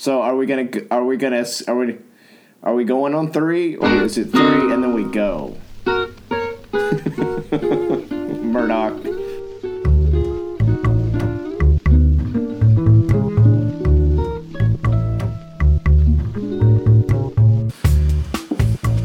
[0.00, 1.98] So are we gonna are we gonna are we
[2.62, 5.56] are we going on three or is it three and then we go?
[8.44, 8.92] Murdoch.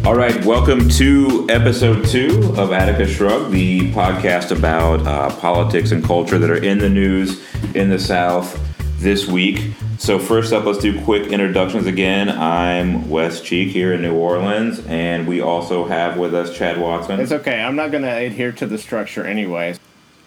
[0.05, 6.03] All right, welcome to episode two of Attica Shrug, the podcast about uh, politics and
[6.03, 8.59] culture that are in the news in the South
[8.99, 9.73] this week.
[9.97, 12.29] So, first up, let's do quick introductions again.
[12.29, 17.19] I'm Wes Cheek here in New Orleans, and we also have with us Chad Watson
[17.19, 17.61] It's okay.
[17.61, 19.75] I'm not gonna adhere to the structure anyway.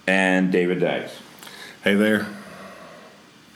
[0.06, 1.12] and David Dykes.
[1.82, 2.26] Hey there.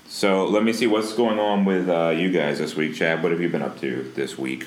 [0.09, 2.95] So, let me see what's going on with uh, you guys this week.
[2.95, 4.67] Chad, what have you been up to this week?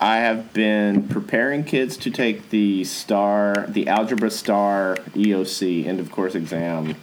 [0.00, 6.12] I have been preparing kids to take the STAAR, the Algebra STAAR EOC end of
[6.12, 6.94] course exam,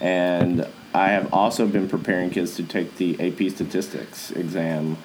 [0.00, 0.66] and
[0.98, 4.96] I have also been preparing kids to take the AP Statistics exam.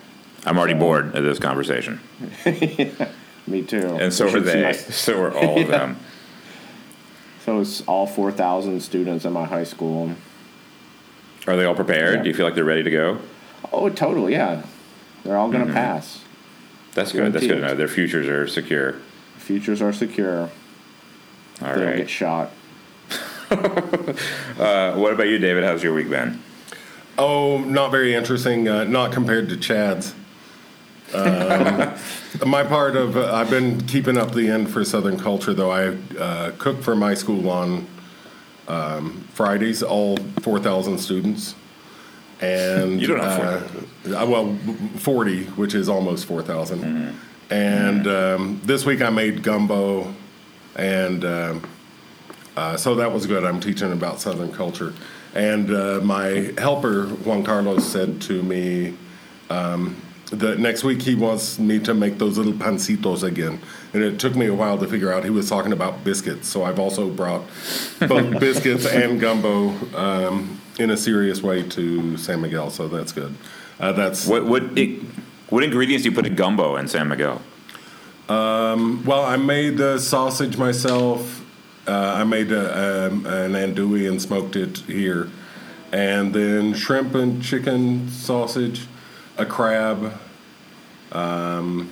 [0.44, 2.00] I'm already bored of this conversation.
[3.48, 3.98] Me too.
[4.02, 4.64] And so are they.
[4.64, 5.98] my- So are all of them.
[7.46, 10.16] So it's all 4,000 students in my high school.
[11.46, 12.16] Are they all prepared?
[12.16, 12.22] Yeah.
[12.24, 13.20] Do you feel like they're ready to go?
[13.70, 14.66] Oh, totally, yeah.
[15.26, 15.74] They're all going to mm-hmm.
[15.74, 16.24] pass.
[16.94, 17.34] That's good.
[17.34, 17.76] That's good to know.
[17.76, 18.94] Their futures are secure.
[19.40, 20.44] Futures are secure.
[20.44, 20.50] All
[21.60, 21.98] they don't right.
[21.98, 22.52] get shot.
[24.60, 25.64] Uh, what about you, David?
[25.64, 26.42] How's your week been?
[27.18, 28.68] Oh, not very interesting.
[28.68, 30.14] Uh, not compared to Chad's.
[31.14, 31.94] Um,
[32.46, 35.72] my part of uh, I've been keeping up the end for Southern culture, though.
[35.72, 37.88] I uh, cook for my school on
[38.68, 41.56] um, Fridays, all four thousand students,
[42.42, 44.56] and You don't have uh, uh, well,
[44.98, 46.42] forty, which is almost four
[47.50, 50.14] And um, this week I made gumbo,
[50.76, 51.26] and.
[52.56, 53.44] Um, Uh, so that was good.
[53.44, 54.94] I'm teaching about Southern culture.
[55.36, 58.94] And uh, my helper, Juan Carlos, said to me
[59.50, 59.96] um,
[60.32, 63.60] that next week he wants me to make those little pancitos again.
[63.94, 66.48] And it took me a while to figure out he was talking about biscuits.
[66.48, 67.42] So I've also brought
[68.00, 72.70] both biscuits and gumbo um, in a serious way to San Miguel.
[72.70, 73.34] So that's good.
[73.80, 75.02] Uh, that's What what it,
[75.50, 77.42] what ingredients do you put in gumbo in San Miguel?
[78.30, 81.42] Well, I made the sausage myself.
[81.86, 85.30] Uh, I made a, um, an andouille and smoked it here,
[85.92, 88.88] and then shrimp and chicken sausage,
[89.38, 90.14] a crab,
[91.12, 91.90] um,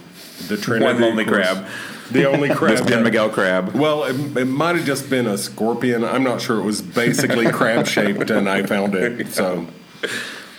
[0.47, 0.85] the Trinity.
[0.85, 1.66] One lonely crab.
[2.09, 2.78] The only crab.
[2.78, 3.03] The San.
[3.03, 3.74] Miguel crab.
[3.74, 6.03] Well, it, it might have just been a scorpion.
[6.06, 6.59] I'm not sure.
[6.59, 9.28] It was basically crab shaped, and I found it.
[9.34, 9.68] So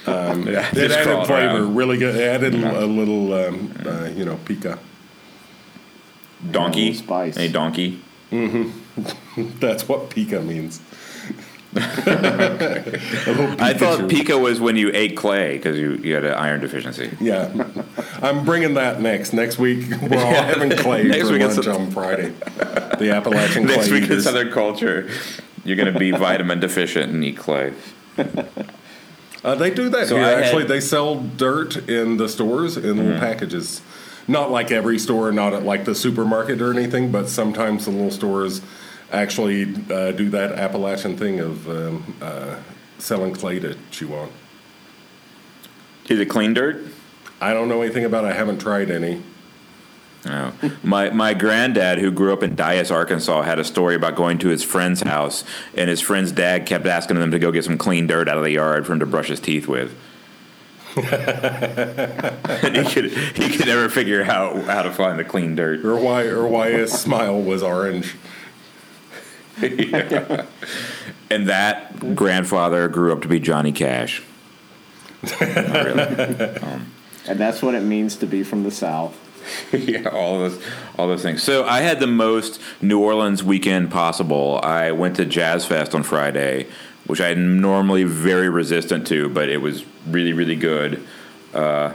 [0.06, 1.75] Yeah, it just added flavor, around.
[1.75, 2.16] really good.
[2.16, 4.78] It added a little, um, uh, you know, pica.
[6.50, 6.92] Donkey.
[6.94, 7.37] Spice.
[7.37, 8.00] Any donkey?
[9.60, 10.81] That's what pica means.
[11.76, 17.10] I thought pica was when you ate clay because you, you had an iron deficiency.
[17.21, 17.50] Yeah,
[18.22, 19.32] I'm bringing that next.
[19.32, 22.28] Next week we're all having clay Next for week lunch on Friday.
[22.98, 24.25] The Appalachian Next clay week eaters.
[24.25, 25.10] Southern culture,
[25.65, 27.72] you're going to be vitamin deficient and eat clay.
[29.44, 30.25] Uh, they do that So here.
[30.25, 30.44] I had- Mm-hmm.
[30.44, 33.81] Actually, they sell dirt in the stores in little packages.
[34.32, 38.10] Not like every store, not at like the supermarket or anything, but sometimes the little
[38.10, 38.62] stores
[39.12, 42.56] actually uh, do that Appalachian thing of um, uh,
[42.97, 44.31] selling clay to chew on.
[46.09, 46.82] Is it clean dirt?
[47.42, 48.25] I don't know anything about.
[48.25, 48.28] it.
[48.28, 49.22] I haven't tried any.
[50.25, 50.54] No.
[50.82, 54.48] My my granddad, who grew up in Dias, Arkansas, had a story about going to
[54.48, 55.44] his friend's house,
[55.76, 58.44] and his friend's dad kept asking them to go get some clean dirt out of
[58.44, 59.94] the yard for him to brush his teeth with.
[60.97, 65.84] and he could he could never figure out how to find the clean dirt.
[65.84, 66.25] Or why?
[66.25, 68.14] Or why his smile was orange.
[71.32, 74.22] And that grandfather grew up to be Johnny Cash.
[75.22, 76.58] Not really.
[76.62, 76.92] Um,
[77.26, 79.16] and that's what it means to be from the South.
[79.72, 80.62] yeah, all those,
[80.98, 81.42] all those things.
[81.42, 84.60] So I had the most New Orleans weekend possible.
[84.62, 86.66] I went to Jazz Fest on Friday,
[87.07, 91.05] which I'm normally very resistant to, but it was really, really good.
[91.53, 91.93] Uh,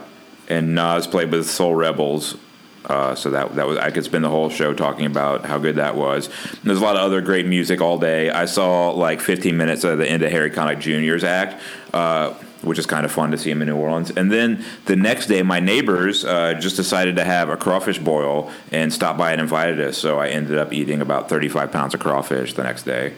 [0.48, 2.38] and Nas played with Soul Rebels,
[2.86, 5.76] uh, so that that was I could spend the whole show talking about how good
[5.76, 6.28] that was.
[6.28, 8.30] And there's a lot of other great music all day.
[8.30, 11.62] I saw like 15 minutes of the end of Harry Connick Jr.'s act.
[11.94, 14.12] Uh, which is kind of fun to see him in New Orleans.
[14.12, 18.52] And then the next day, my neighbors uh, just decided to have a crawfish boil
[18.72, 19.98] and stopped by and invited us.
[19.98, 23.14] So I ended up eating about 35 pounds of crawfish the next day,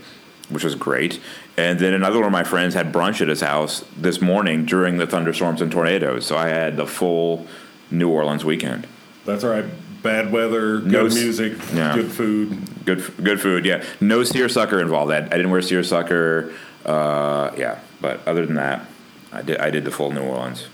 [0.49, 1.19] which was great.
[1.57, 4.97] And then another one of my friends had brunch at his house this morning during
[4.97, 6.25] the thunderstorms and tornadoes.
[6.25, 7.47] So I had the full
[7.91, 8.87] New Orleans weekend.
[9.25, 9.65] That's all right.
[10.01, 11.93] Bad weather, good No music, yeah.
[11.93, 12.85] good food.
[12.85, 13.65] Good, good food.
[13.65, 15.11] Yeah, no seersucker involved.
[15.11, 16.53] I, I didn't wear seersucker.
[16.85, 18.85] Uh, yeah, but other than that,
[19.33, 19.57] I did.
[19.59, 20.67] I did the full New Orleans.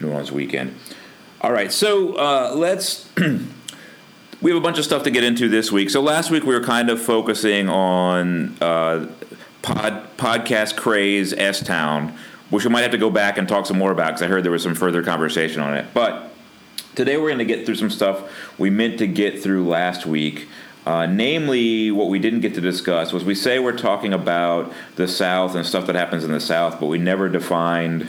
[0.00, 0.76] New Orleans weekend.
[1.40, 3.10] All right, so uh, let's.
[4.40, 5.90] we have a bunch of stuff to get into this week.
[5.90, 9.08] So last week we were kind of focusing on uh,
[9.62, 12.16] pod, podcast craze S Town,
[12.50, 14.44] which we might have to go back and talk some more about because I heard
[14.44, 15.86] there was some further conversation on it.
[15.92, 16.32] But
[16.94, 20.48] today we're going to get through some stuff we meant to get through last week.
[20.86, 25.06] Uh, namely, what we didn't get to discuss was we say we're talking about the
[25.06, 28.08] South and stuff that happens in the South, but we never defined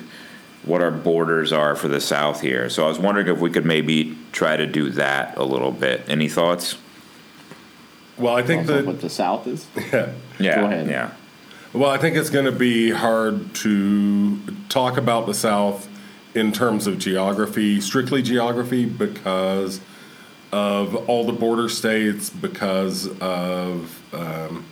[0.64, 2.70] what our borders are for the South here.
[2.70, 6.04] So I was wondering if we could maybe try to do that a little bit.
[6.08, 6.78] Any thoughts?
[8.18, 9.66] Well, I think that what the South is.
[9.94, 10.12] yeah.
[10.40, 10.88] Yeah, Go ahead.
[10.88, 11.12] yeah.
[11.72, 14.40] Well, I think it's going to be hard to
[14.70, 15.88] talk about the South
[16.34, 19.80] in terms of geography, strictly geography, because
[20.52, 24.66] of all the border states, because of um,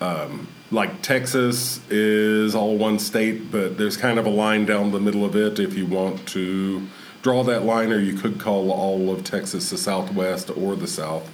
[0.00, 5.00] um, like Texas is all one state, but there's kind of a line down the
[5.00, 6.86] middle of it if you want to
[7.20, 11.30] draw that line, or you could call all of Texas the Southwest or the South.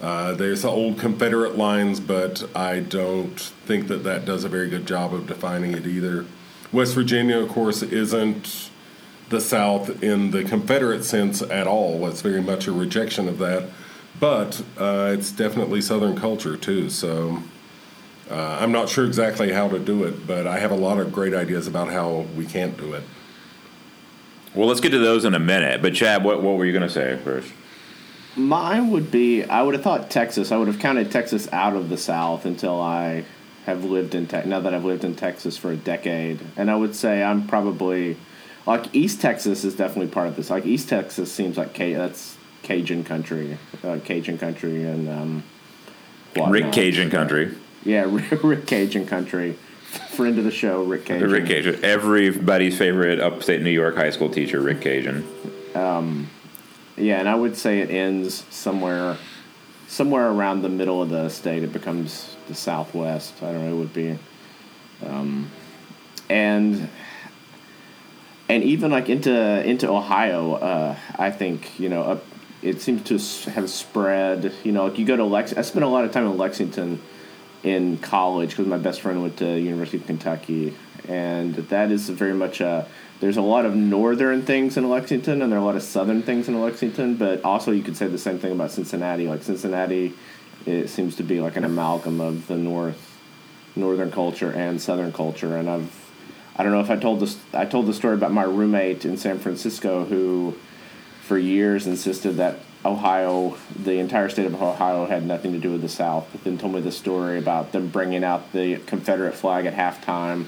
[0.00, 4.68] Uh, there's the old Confederate lines, but I don't think that that does a very
[4.68, 6.24] good job of defining it either.
[6.72, 8.70] West Virginia, of course, isn't
[9.28, 12.06] the South in the Confederate sense at all.
[12.08, 13.68] It's very much a rejection of that,
[14.18, 16.90] but uh, it's definitely Southern culture too.
[16.90, 17.42] So
[18.30, 21.12] uh, I'm not sure exactly how to do it, but I have a lot of
[21.12, 23.02] great ideas about how we can't do it.
[24.54, 25.82] Well, let's get to those in a minute.
[25.82, 27.52] But Chad, what what were you going to say first?
[28.36, 30.52] Mine would be I would have thought Texas.
[30.52, 33.24] I would have counted Texas out of the South until I
[33.66, 36.76] have lived in Te- now that I've lived in Texas for a decade, and I
[36.76, 38.16] would say I'm probably
[38.66, 40.50] like East Texas is definitely part of this.
[40.50, 45.42] Like East Texas seems like Ca- that's Cajun country, uh, Cajun country, and um,
[46.48, 46.72] Rick.
[46.72, 47.54] Cajun country.
[47.84, 48.06] Yeah,
[48.42, 49.58] Rick, Cajun country.
[50.14, 51.30] Friend of the show, Rick Cajun.
[51.30, 51.84] Rick Cajun.
[51.84, 55.26] Everybody's favorite upstate New York high school teacher, Rick Cajun.
[56.96, 59.16] Yeah, and I would say it ends somewhere,
[59.88, 61.62] somewhere around the middle of the state.
[61.62, 63.42] It becomes the Southwest.
[63.42, 63.72] I don't know.
[63.72, 64.18] It would be,
[65.04, 65.50] um,
[66.28, 66.88] and
[68.48, 69.32] and even like into
[69.68, 70.54] into Ohio.
[70.54, 72.24] Uh, I think you know up.
[72.62, 74.52] It seems to have spread.
[74.62, 75.52] You know, like you go to Lex.
[75.54, 77.00] I spent a lot of time in Lexington
[77.62, 80.74] in college because my best friend went to University of Kentucky,
[81.08, 82.86] and that is very much a.
[83.20, 86.22] There's a lot of northern things in Lexington, and there are a lot of southern
[86.22, 87.14] things in Lexington.
[87.14, 89.28] But also, you could say the same thing about Cincinnati.
[89.28, 90.12] Like Cincinnati,
[90.66, 93.16] it seems to be like an amalgam of the north,
[93.76, 95.56] northern culture and southern culture.
[95.56, 96.10] And I've,
[96.56, 97.38] I don't know if I told this.
[97.54, 100.56] I told the story about my roommate in San Francisco who,
[101.22, 105.82] for years, insisted that Ohio, the entire state of Ohio, had nothing to do with
[105.82, 106.28] the South.
[106.32, 110.46] But then told me the story about them bringing out the Confederate flag at halftime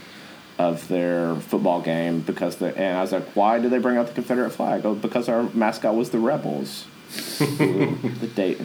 [0.58, 4.06] of their football game because the and I was like, why did they bring out
[4.06, 4.84] the Confederate flag?
[4.84, 6.86] Oh, because our mascot was the Rebels.
[7.38, 8.60] the date.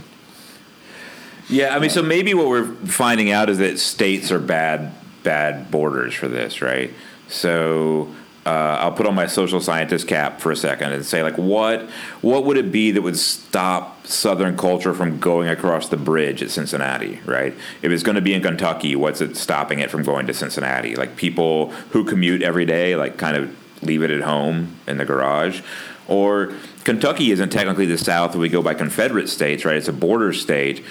[1.48, 4.94] Yeah, I mean, so maybe what we're finding out is that states are bad,
[5.24, 6.94] bad borders for this, right?
[7.27, 8.13] So
[8.49, 11.87] uh, I'll put on my social scientist cap for a second and say, like, what,
[12.21, 16.49] what would it be that would stop Southern culture from going across the bridge at
[16.49, 17.53] Cincinnati, right?
[17.83, 20.95] If it's going to be in Kentucky, what's it stopping it from going to Cincinnati?
[20.95, 25.05] Like people who commute every day, like, kind of leave it at home in the
[25.05, 25.61] garage,
[26.07, 26.55] or
[26.85, 29.75] Kentucky isn't technically the South we go by Confederate states, right?
[29.75, 30.83] It's a border state.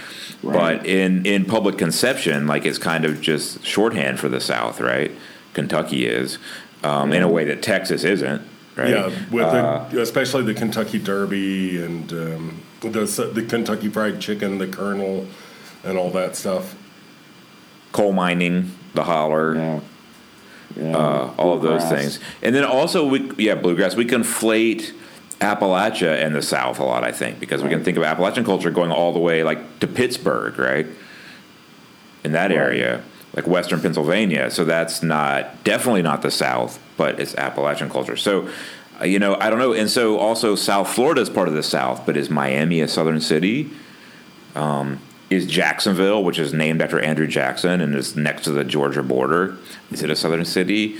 [0.44, 0.78] Right.
[0.78, 5.10] But in, in public conception, like it's kind of just shorthand for the South, right?
[5.54, 6.38] Kentucky is,
[6.85, 8.42] um, in a way that Texas isn't,
[8.76, 8.90] right?
[8.90, 12.88] Yeah, with Uh, the, especially the Kentucky Derby and um, the
[13.35, 15.26] the Kentucky Fried Chicken, the Colonel,
[15.85, 16.75] and all that stuff.
[17.92, 19.80] coal mining, the holler, Yeah.
[20.76, 20.97] Yeah.
[20.97, 22.20] uh, all of those things.
[22.42, 23.97] And then also, we yeah, bluegrass.
[23.97, 24.92] We conflate
[25.40, 28.70] Appalachia and the South a lot, I think, because we can think of Appalachian culture
[28.70, 30.87] going all the way like to Pittsburgh, right?
[32.25, 32.58] In that Right.
[32.58, 33.02] area,
[33.38, 34.50] like Western Pennsylvania.
[34.50, 38.16] So that's not definitely not the South, but it's Appalachian culture.
[38.16, 38.49] So.
[39.00, 41.62] uh, You know, I don't know, and so also South Florida is part of the
[41.62, 43.71] South, but is Miami a southern city?
[44.57, 44.99] Um,
[45.30, 49.57] is Jacksonville, which is named after Andrew Jackson and is next to the Georgia border,
[49.92, 50.97] is it a southern city?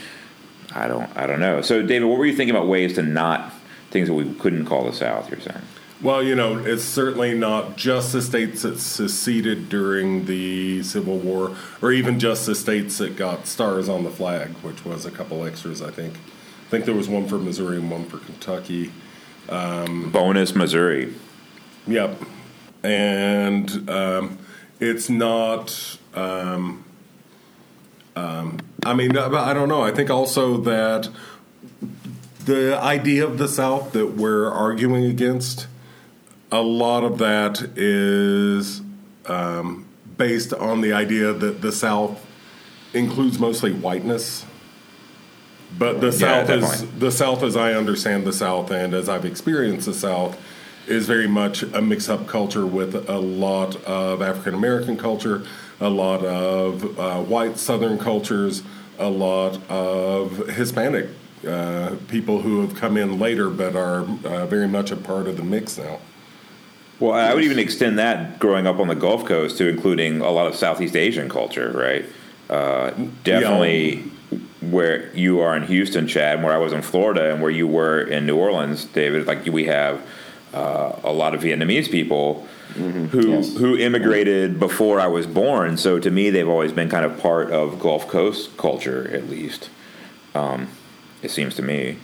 [0.73, 1.61] I don't, I don't know.
[1.62, 3.52] So, David, what were you thinking about ways to not
[3.90, 5.28] things that we couldn't call the South?
[5.30, 5.62] You're saying,
[6.00, 11.56] Well, you know, it's certainly not just the states that seceded during the Civil War,
[11.82, 15.44] or even just the states that got stars on the flag, which was a couple
[15.44, 16.14] extras, I think.
[16.14, 18.92] I think there was one for Missouri and one for Kentucky.
[19.48, 21.14] bonus Missouri.
[21.88, 22.22] Yep.
[22.84, 24.38] And um,
[24.78, 25.98] it's not.
[26.14, 26.84] Um,
[28.14, 29.82] um, I mean, I don't know.
[29.82, 31.08] I think also that
[32.44, 35.66] the idea of the South that we're arguing against,
[36.50, 38.80] a lot of that is
[39.26, 39.86] um,
[40.16, 42.24] based on the idea that the South
[42.94, 44.44] includes mostly whiteness.
[45.78, 49.26] But the Yeah, South is the South, as I understand the South, and as I've
[49.26, 50.40] experienced the South,
[50.86, 55.44] is very much a mix-up culture with a lot of African American culture,
[55.78, 58.62] a lot of uh, white Southern cultures,
[58.98, 61.10] a lot of Hispanic
[61.46, 65.36] uh, people who have come in later but are uh, very much a part of
[65.36, 66.00] the mix now.
[67.00, 70.30] Well, I would even extend that growing up on the Gulf Coast to including a
[70.30, 72.04] lot of Southeast Asian culture, right?
[72.50, 72.90] Uh,
[73.24, 73.98] definitely
[74.60, 77.68] where you are in Houston, Chad, and where I was in Florida, and where you
[77.68, 79.26] were in New Orleans, David.
[79.26, 80.00] Like we have
[80.52, 83.56] uh, a lot of Vietnamese people who Yes.
[83.56, 85.76] who immigrated before I was born.
[85.76, 89.70] So to me, they've always been kind of part of Gulf Coast culture, at least.
[90.34, 90.68] Um,
[91.22, 91.96] it seems to me.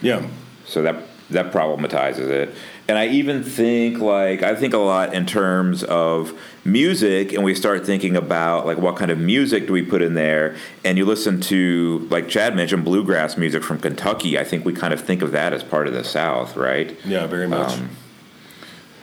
[0.00, 0.26] Yeah.
[0.66, 0.96] So that
[1.30, 2.54] that problematizes it.
[2.88, 7.54] And I even think like I think a lot in terms of music and we
[7.54, 11.04] start thinking about like what kind of music do we put in there and you
[11.04, 14.38] listen to like Chad mentioned bluegrass music from Kentucky.
[14.38, 16.96] I think we kind of think of that as part of the South, right?
[17.04, 17.72] Yeah, very much.
[17.72, 17.90] Um,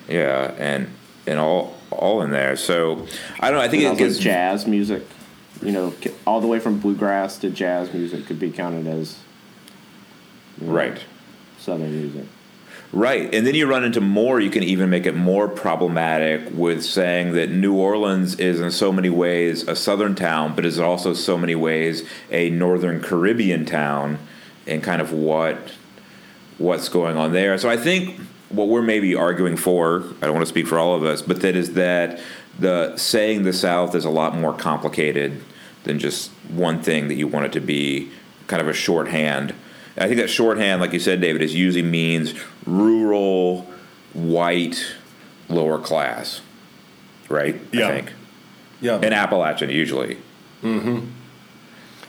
[0.07, 0.89] Yeah, and
[1.25, 2.55] and all all in there.
[2.57, 3.07] So
[3.39, 5.03] I don't know, I think And it also gets jazz music.
[5.61, 5.93] You know,
[6.25, 9.19] all the way from bluegrass to jazz music could be counted as
[10.59, 10.99] you know, right.
[11.57, 12.25] Southern music.
[12.91, 13.33] Right.
[13.33, 17.33] And then you run into more, you can even make it more problematic with saying
[17.33, 21.37] that New Orleans is in so many ways a southern town, but is also so
[21.37, 24.17] many ways a northern Caribbean town
[24.65, 25.57] and kind of what
[26.57, 27.57] what's going on there.
[27.57, 28.19] So I think
[28.49, 31.41] what we're maybe arguing for, I don't want to speak for all of us, but
[31.41, 32.19] that is that
[32.57, 35.41] the saying the South is a lot more complicated
[35.83, 38.11] than just one thing that you want it to be,
[38.47, 39.53] kind of a shorthand.
[39.99, 42.33] I think that shorthand, like you said, David, is usually means
[42.65, 43.67] rural,
[44.13, 44.95] white,
[45.49, 46.41] lower class,
[47.27, 47.59] right?
[47.71, 47.87] Yeah.
[47.87, 48.13] I think.
[48.81, 48.97] yeah.
[49.01, 50.17] In Appalachian, usually.
[50.63, 51.07] Mm-hmm.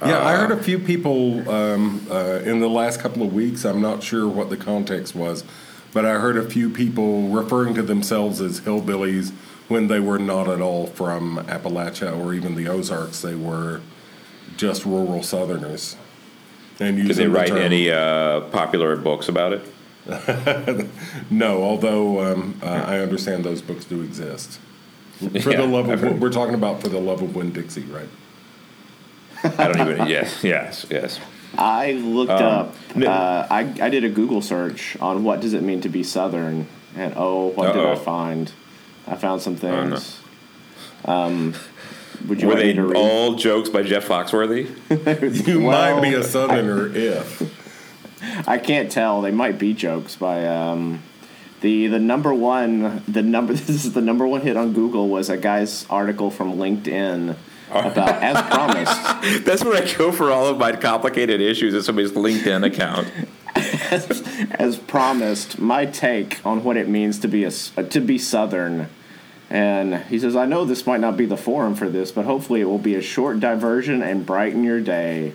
[0.02, 3.66] Yeah, I heard a few people um, uh, in the last couple of weeks.
[3.66, 5.44] I'm not sure what the context was,
[5.92, 9.32] but I heard a few people referring to themselves as hillbillies
[9.68, 13.20] when they were not at all from Appalachia or even the Ozarks.
[13.20, 13.82] They were
[14.56, 15.96] just rural Southerners.
[16.80, 19.62] And Did they write term- any uh, popular books about it?
[21.30, 24.58] No, although um, uh, I understand those books do exist.
[25.18, 26.20] For Yeah, the love of heard.
[26.20, 28.08] we're talking about for the love of Winn-Dixie, right?
[29.44, 30.06] I don't even.
[30.08, 31.20] yes, yes, yes.
[31.56, 32.74] I looked Um, up.
[32.96, 36.02] no- Uh, I I did a Google search on what does it mean to be
[36.02, 38.50] Southern, and oh, what did I find?
[39.06, 39.90] I found some Oh, no.
[39.96, 40.18] things.
[41.04, 41.54] Um,
[42.28, 44.68] would you Were they all jokes by Jeff Foxworthy?
[45.46, 47.42] You Well, might be a Southerner if.
[48.46, 49.22] I can't tell.
[49.22, 51.02] They might be jokes by um,
[51.62, 53.02] the the number one.
[53.08, 56.54] The number this is the number one hit on Google was a guy's article from
[56.56, 57.36] LinkedIn
[57.70, 59.44] about as promised.
[59.44, 63.08] That's where I go for all of my complicated issues is somebody's LinkedIn account.
[64.52, 68.18] as promised, my take on what it means to be a s- uh, to be
[68.18, 68.88] Southern.
[69.50, 72.60] And he says, I know this might not be the forum for this, but hopefully
[72.60, 75.32] it will be a short diversion and brighten your day.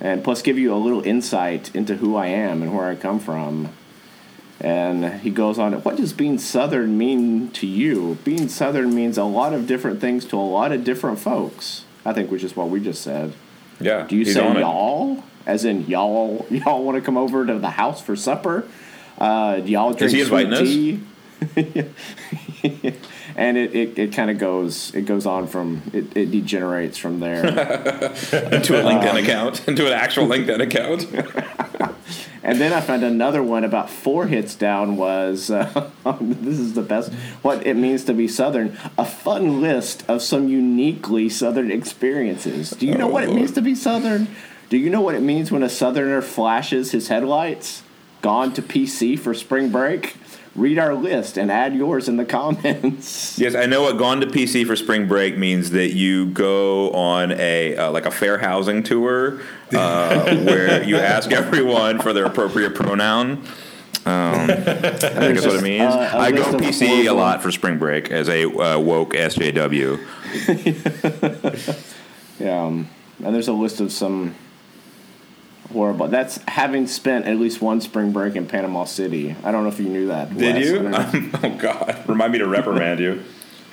[0.00, 3.20] And plus give you a little insight into who I am and where I come
[3.20, 3.68] from.
[4.60, 8.18] And he goes on, What does being Southern mean to you?
[8.24, 11.84] Being Southern means a lot of different things to a lot of different folks.
[12.04, 13.34] I think, which is what we just said.
[13.80, 14.06] Yeah.
[14.06, 15.22] Do you say y'all?
[15.46, 18.66] As in y'all y'all want to come over to the house for supper?
[19.16, 21.00] Uh, do y'all drink sweet tea?
[23.36, 27.20] and it, it, it kind of goes it goes on from it, it degenerates from
[27.20, 27.44] there.
[27.46, 31.04] into a LinkedIn account, into an actual LinkedIn account.
[32.42, 36.82] and then I found another one about four hits down was uh, this is the
[36.82, 37.12] best
[37.42, 38.76] what it means to be Southern.
[38.98, 42.70] A fun list of some uniquely Southern experiences.
[42.70, 43.40] Do you know Oh, what it Lord.
[43.40, 44.28] means to be Southern?
[44.70, 47.82] Do you know what it means when a Southerner flashes his headlights?
[48.22, 50.16] Gone to PC for spring break?
[50.56, 53.36] Read our list and add yours in the comments.
[53.38, 57.32] Yes, I know what gone to PC for spring break means that you go on
[57.32, 59.40] a uh, like a fair housing tour
[59.72, 63.44] uh, where you ask everyone for their appropriate pronoun.
[64.06, 64.64] Um, I think
[65.34, 65.92] that's what it means.
[65.92, 69.98] uh, a I go PC a lot for spring break as a uh, woke SJW.
[72.40, 72.88] Yeah, um,
[73.24, 74.34] and there's a list of some
[75.72, 76.08] horrible.
[76.08, 79.34] That's having spent at least one spring break in Panama City.
[79.44, 80.36] I don't know if you knew that.
[80.36, 80.66] Did Wes.
[80.66, 80.78] You?
[80.82, 82.04] don't oh God!
[82.06, 83.22] Remind me to reprimand you.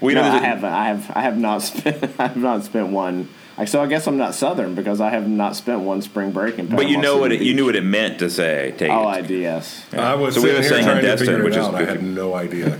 [0.00, 0.64] we No, know I there's a- have.
[0.64, 1.10] I have.
[1.14, 2.02] I have not spent.
[2.18, 3.28] I have not spent one.
[3.58, 6.32] I I so I guess I'm not Southern because I have not spent one spring
[6.32, 6.66] break in.
[6.68, 8.74] Panama But you know City what it, you knew what it meant to say.
[8.78, 9.12] Take Oh, it.
[9.12, 9.34] I do.
[9.36, 9.84] Yes.
[9.92, 11.74] I was So we were saying in trying to Destin, which it is out.
[11.74, 12.78] I had no idea.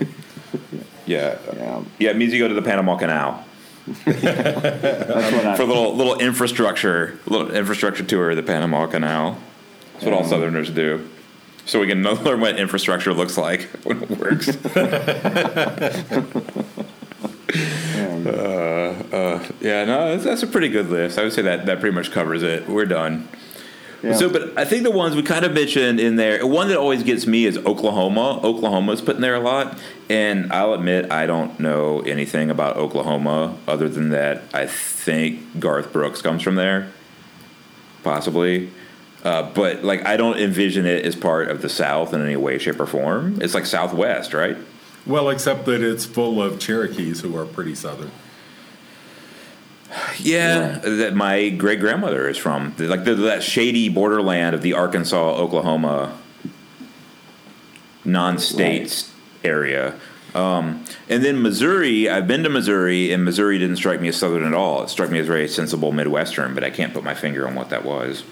[1.06, 1.36] yeah.
[1.54, 1.82] Yeah.
[1.98, 3.44] Yeah, it means you go to the Panama Canal
[3.86, 5.56] That's what I.
[5.56, 9.38] for a little little infrastructure, little infrastructure tour of the Panama Canal.
[9.94, 11.08] That's what all Southerners do.
[11.64, 14.48] So we can learn what infrastructure looks like when it works.
[17.54, 18.22] yeah.
[18.26, 21.18] Uh, uh, yeah, no, that's, that's a pretty good list.
[21.18, 22.68] I would say that that pretty much covers it.
[22.68, 23.28] We're done.
[24.02, 24.14] Yeah.
[24.14, 27.04] So, but I think the ones we kind of mentioned in there, one that always
[27.04, 28.40] gets me is Oklahoma.
[28.42, 29.78] Oklahoma's put in there a lot,
[30.10, 35.92] and I'll admit I don't know anything about Oklahoma other than that I think Garth
[35.92, 36.90] Brooks comes from there,
[38.02, 38.70] possibly.
[39.22, 42.58] Uh, but like I don't envision it as part of the South in any way,
[42.58, 43.38] shape, or form.
[43.40, 44.56] It's like Southwest, right?
[45.06, 48.10] Well, except that it's full of Cherokees who are pretty southern.
[50.18, 55.36] Yeah, that my great grandmother is from, like the, that shady borderland of the Arkansas,
[55.36, 56.18] Oklahoma
[58.04, 59.12] non-states
[59.44, 59.94] area.
[60.34, 64.44] Um, and then Missouri, I've been to Missouri, and Missouri didn't strike me as southern
[64.44, 64.82] at all.
[64.82, 67.68] It struck me as very sensible Midwestern, but I can't put my finger on what
[67.68, 68.22] that was.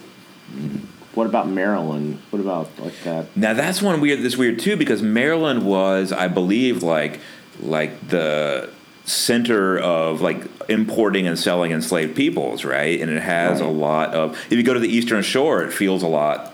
[1.13, 2.19] What about Maryland?
[2.31, 3.35] What about like that?
[3.35, 4.23] Now that's one weird.
[4.23, 7.19] That's weird too because Maryland was, I believe, like
[7.59, 8.69] like the
[9.05, 12.99] center of like importing and selling enslaved peoples, right?
[12.99, 14.37] And it has a lot of.
[14.49, 16.53] If you go to the Eastern Shore, it feels a lot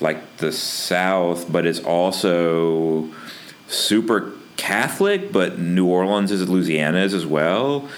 [0.00, 3.08] like the South, but it's also
[3.68, 5.32] super Catholic.
[5.32, 7.88] But New Orleans is Louisiana is as well.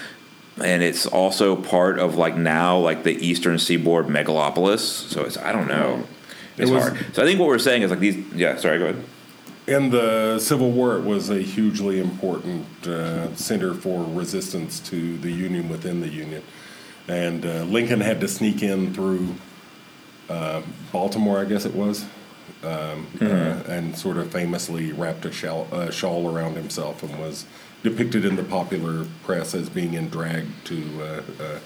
[0.63, 4.79] And it's also part of like now like the Eastern Seaboard megalopolis.
[4.79, 6.03] So it's I don't know.
[6.57, 7.05] It's It was- hard.
[7.13, 8.17] So I think what we're saying is like these.
[8.35, 8.77] Yeah, sorry.
[8.79, 9.03] Go ahead.
[9.65, 15.31] In the Civil War, it was a hugely important uh, center for resistance to the
[15.31, 16.43] Union within the Union.
[17.07, 19.35] And uh, Lincoln had to sneak in through
[20.29, 22.05] uh, Baltimore, I guess it was,
[22.63, 27.45] um, uh, and sort of famously wrapped a shawl, shawl around himself and was
[27.83, 31.59] depicted in the popular press as being in drag to uh, uh,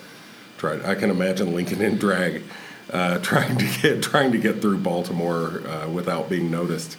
[0.57, 0.79] try.
[0.87, 2.43] I can imagine Lincoln in drag.
[2.91, 6.95] Uh, trying to get trying to get through Baltimore uh, without being noticed.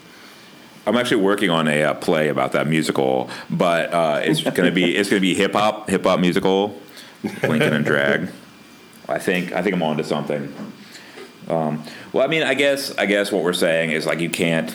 [0.88, 4.96] I'm actually working on a uh, play about that musical, but uh, it's gonna be
[4.96, 6.80] it's gonna be hip hop hip hop musical,
[7.42, 8.28] Lincoln and Drag.
[9.08, 10.52] I think I think I'm onto something.
[11.48, 14.74] Um, well, I mean, I guess I guess what we're saying is like you can't.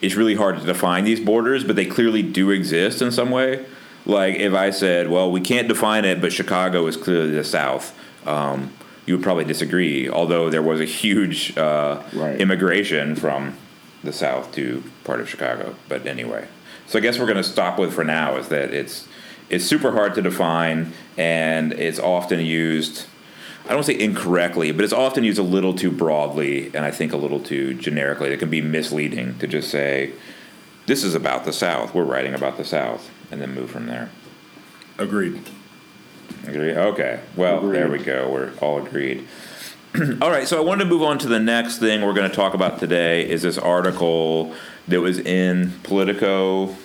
[0.00, 3.66] It's really hard to define these borders, but they clearly do exist in some way.
[4.06, 7.94] Like if I said, "Well, we can't define it, but Chicago is clearly the South,"
[8.26, 8.70] um,
[9.04, 10.08] you would probably disagree.
[10.08, 12.40] Although there was a huge uh, Right.
[12.40, 13.54] immigration from
[14.02, 15.74] the South to part of Chicago.
[15.88, 16.48] But anyway,
[16.86, 19.06] so I guess we're going to stop with for now is that it's
[19.48, 23.06] it's super hard to define and it's often used.
[23.68, 27.12] I don't say incorrectly, but it's often used a little too broadly and I think
[27.12, 28.30] a little too generically.
[28.30, 30.12] It can be misleading to just say,
[30.86, 31.94] "This is about the South.
[31.94, 34.10] We're writing about the South," and then move from there.
[34.98, 35.40] Agreed.
[36.46, 36.74] Agree?
[36.74, 37.20] Okay.
[37.36, 37.74] Well, Agreed.
[37.76, 38.30] there we go.
[38.30, 39.26] We're all agreed.
[40.22, 40.46] all right.
[40.46, 42.78] So I wanted to move on to the next thing we're going to talk about
[42.78, 44.54] today is this article
[44.86, 46.76] that was in Politico,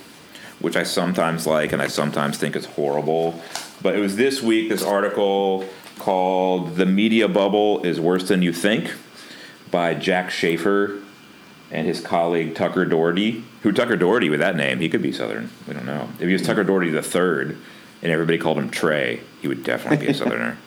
[0.59, 3.39] which I sometimes like and I sometimes think is horrible.
[3.83, 5.67] But it was this week, this article
[5.99, 8.91] called The Media Bubble is Worse Than You Think
[9.69, 10.99] by Jack Shafer
[11.69, 13.43] and his colleague Tucker Doherty.
[13.61, 14.79] Who Tucker Doherty with that name?
[14.79, 15.51] He could be Southern.
[15.67, 16.09] We don't know.
[16.15, 17.57] If he was Tucker Doherty the third,
[18.01, 20.57] and everybody called him Trey, he would definitely be a Southerner.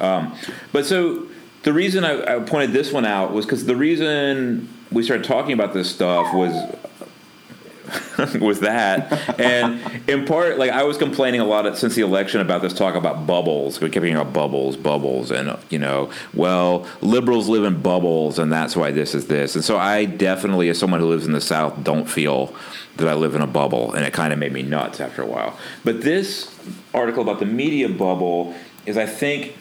[0.00, 0.34] um,
[0.72, 1.26] but so
[1.62, 5.52] the reason I, I pointed this one out was because the reason we started talking
[5.52, 6.52] about this stuff was
[8.40, 12.62] was that, and in part, like I was complaining a lot since the election about
[12.62, 13.80] this talk about bubbles.
[13.80, 18.52] We kept hearing about bubbles, bubbles, and you know, well, liberals live in bubbles, and
[18.52, 19.54] that's why this is this.
[19.54, 22.54] And so I definitely, as someone who lives in the South, don't feel
[22.96, 25.26] that I live in a bubble, and it kind of made me nuts after a
[25.26, 25.58] while.
[25.84, 26.56] But this
[26.94, 28.54] article about the media bubble
[28.84, 29.56] is, I think,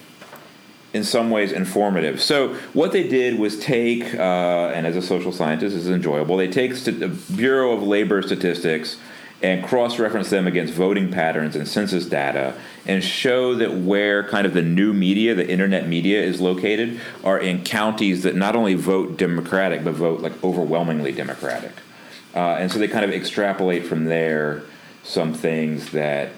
[0.95, 2.21] in some ways informative.
[2.21, 6.38] So what they did was take, uh, and as a social scientist, this is enjoyable.
[6.38, 8.97] They take st- the Bureau of Labor Statistics
[9.43, 12.55] and cross-reference them against voting patterns and census data,
[12.88, 17.38] and show that where kind of the new media, the internet media, is located, are
[17.38, 21.73] in counties that not only vote Democratic but vote like overwhelmingly Democratic.
[22.34, 24.63] Uh, and so they kind of extrapolate from there
[25.03, 26.29] some things that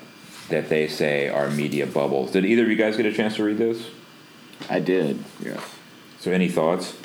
[0.49, 2.31] that they say are media bubbles.
[2.31, 3.79] Did either of you guys get a chance to read this?
[4.69, 5.23] I did.
[5.41, 5.61] Yes.
[6.19, 6.95] So, any thoughts?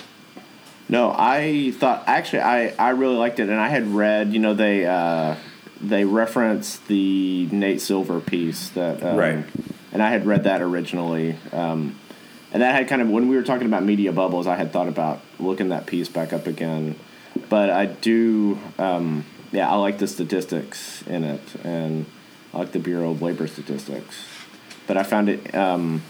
[0.89, 4.33] No, I thought actually I, I really liked it, and I had read.
[4.33, 5.37] You know, they uh,
[5.81, 9.45] they referenced the Nate Silver piece that um, Right.
[9.93, 11.37] and I had read that originally.
[11.53, 11.99] Um,
[12.53, 14.89] and that had kind of when we were talking about media bubbles, I had thought
[14.89, 16.97] about looking that piece back up again.
[17.49, 22.05] But I do, um, yeah, I like the statistics in it, and
[22.53, 24.27] I like the Bureau of Labor statistics.
[24.87, 26.03] But I found it, um,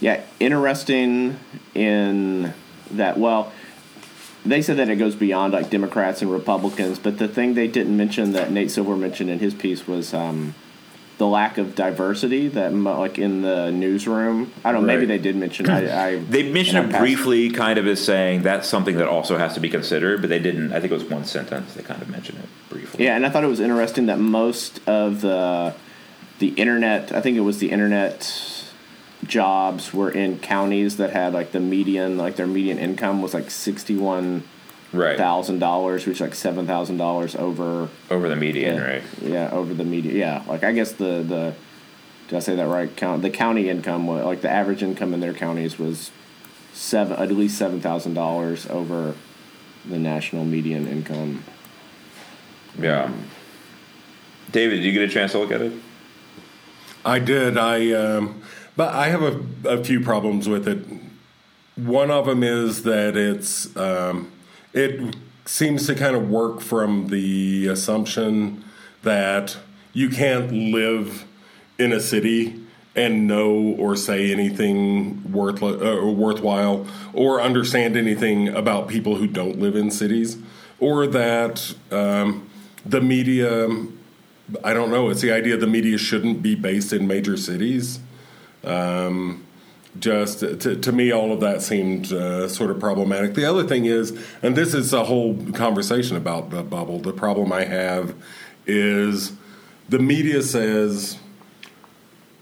[0.00, 1.38] yeah, interesting
[1.74, 2.52] in
[2.92, 3.18] that.
[3.18, 3.52] Well,
[4.44, 7.96] they said that it goes beyond like Democrats and Republicans, but the thing they didn't
[7.96, 10.54] mention that Nate Silver mentioned in his piece was um,
[11.18, 14.52] the lack of diversity that like in the newsroom.
[14.64, 14.82] I don't.
[14.82, 15.68] know, Maybe they did mention.
[15.68, 19.54] I, I They mentioned it briefly, kind of as saying that's something that also has
[19.54, 20.72] to be considered, but they didn't.
[20.72, 21.74] I think it was one sentence.
[21.74, 23.04] They kind of mentioned it briefly.
[23.04, 25.74] Yeah, and I thought it was interesting that most of the
[26.38, 27.12] the internet.
[27.12, 28.55] I think it was the internet
[29.26, 33.50] jobs were in counties that had like the median, like their median income was like
[33.50, 34.44] sixty one
[34.92, 37.88] right thousand dollars, which is like seven thousand dollars over.
[38.10, 39.02] over the median, yeah, right?
[39.20, 40.16] Yeah, over the median.
[40.16, 41.54] Yeah, like I guess the the
[42.28, 42.94] did I say that right?
[42.96, 46.10] Count the county income was like the average income in their counties was
[46.72, 49.14] seven at least seven thousand dollars over
[49.84, 51.44] the national median income.
[52.78, 53.12] Yeah.
[54.50, 55.72] David, did you get a chance to look at it?
[57.04, 57.56] I did.
[57.56, 58.42] I, um,
[58.76, 60.84] but I have a, a few problems with it.
[61.76, 64.32] One of them is that it's um,
[64.72, 68.64] it seems to kind of work from the assumption
[69.02, 69.56] that
[69.92, 71.24] you can't live
[71.78, 72.62] in a city
[72.94, 79.58] and know or say anything worth, uh, worthwhile or understand anything about people who don't
[79.58, 80.38] live in cities,
[80.80, 82.48] or that um,
[82.84, 83.68] the media
[84.62, 85.10] I don't know.
[85.10, 87.98] It's the idea the media shouldn't be based in major cities.
[88.66, 89.46] Um,
[90.00, 93.34] just to, to me, all of that seemed uh, sort of problematic.
[93.34, 96.98] The other thing is, and this is a whole conversation about the bubble.
[96.98, 98.14] The problem I have
[98.66, 99.32] is
[99.88, 101.18] the media says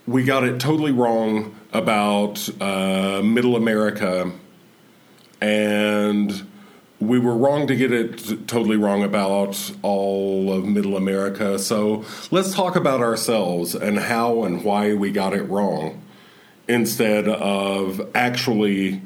[0.06, 4.32] we got it totally wrong about uh, Middle America,
[5.40, 6.46] and
[7.00, 11.58] we were wrong to get it totally wrong about all of Middle America.
[11.58, 16.03] So let's talk about ourselves and how and why we got it wrong
[16.68, 19.00] instead of actually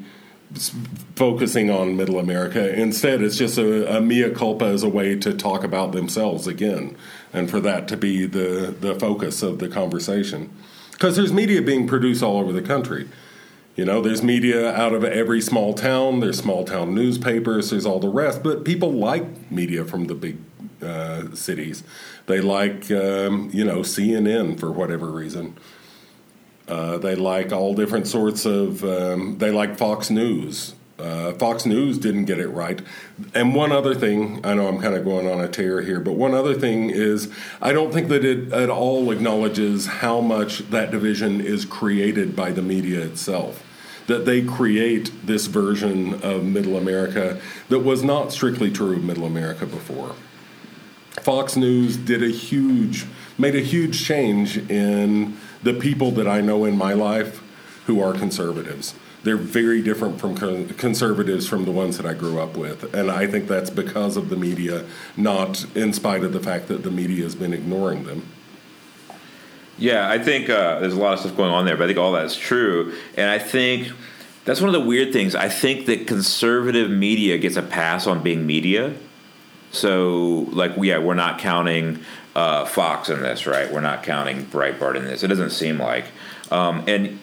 [1.15, 2.73] focusing on Middle America.
[2.73, 6.97] Instead, it's just a, a mea culpa as a way to talk about themselves again,
[7.31, 10.51] and for that to be the, the focus of the conversation.
[10.91, 13.07] Because there's media being produced all over the country.
[13.75, 16.19] You know, there's media out of every small town.
[16.19, 17.69] There's small town newspapers.
[17.69, 18.43] There's all the rest.
[18.43, 20.37] But people like media from the big
[20.81, 21.83] uh, cities.
[22.25, 25.55] They like, um, you know, CNN for whatever reason.
[26.69, 28.83] Uh, they like all different sorts of.
[28.83, 30.75] Um, they like Fox News.
[30.99, 32.81] Uh, Fox News didn't get it right.
[33.33, 36.13] And one other thing, I know I'm kind of going on a tear here, but
[36.13, 40.91] one other thing is I don't think that it at all acknowledges how much that
[40.91, 43.63] division is created by the media itself.
[44.07, 49.25] That they create this version of Middle America that was not strictly true of Middle
[49.25, 50.15] America before.
[51.21, 53.05] Fox News did a huge,
[53.39, 57.41] made a huge change in the people that I know in my life
[57.85, 58.93] who are conservatives.
[59.23, 62.93] They're very different from conservatives from the ones that I grew up with.
[62.93, 64.85] And I think that's because of the media,
[65.17, 68.25] not in spite of the fact that the media has been ignoring them.
[69.77, 71.99] Yeah, I think uh, there's a lot of stuff going on there, but I think
[71.99, 72.93] all that's true.
[73.17, 73.91] And I think
[74.45, 75.35] that's one of the weird things.
[75.35, 78.93] I think that conservative media gets a pass on being media.
[79.71, 81.99] So, like, yeah, we're not counting
[82.39, 83.69] uh, Fox in this, right?
[83.69, 85.23] We're not counting Breitbart in this.
[85.23, 86.05] It doesn't seem like.
[86.49, 87.19] Um, and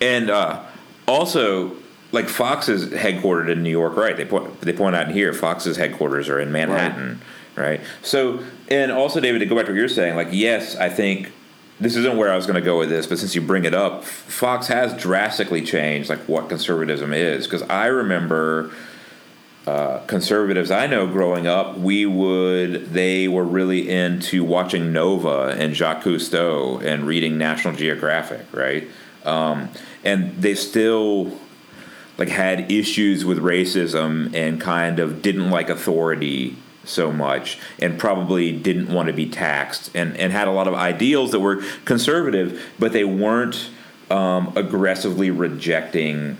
[0.00, 0.64] and uh,
[1.06, 1.76] also,
[2.10, 4.16] like Fox is headquartered in New York, right?
[4.16, 7.20] They point they point out in here, Fox's headquarters are in Manhattan,
[7.54, 7.82] right?
[8.00, 11.30] So, and also, David, to go back to what you're saying, like, yes, I think
[11.78, 13.74] this isn't where I was going to go with this, but since you bring it
[13.74, 18.72] up, Fox has drastically changed like what conservatism is because I remember
[19.66, 25.74] uh, conservatives I know growing up, we would they were really into watching Nova and
[25.74, 28.88] Jacques Cousteau and reading National Geographic, right?
[29.24, 29.70] Um,
[30.02, 31.38] and they still
[32.18, 38.50] like had issues with racism and kind of didn't like authority so much and probably
[38.50, 42.60] didn't want to be taxed and, and had a lot of ideals that were conservative,
[42.80, 43.70] but they weren't
[44.10, 46.36] um, aggressively rejecting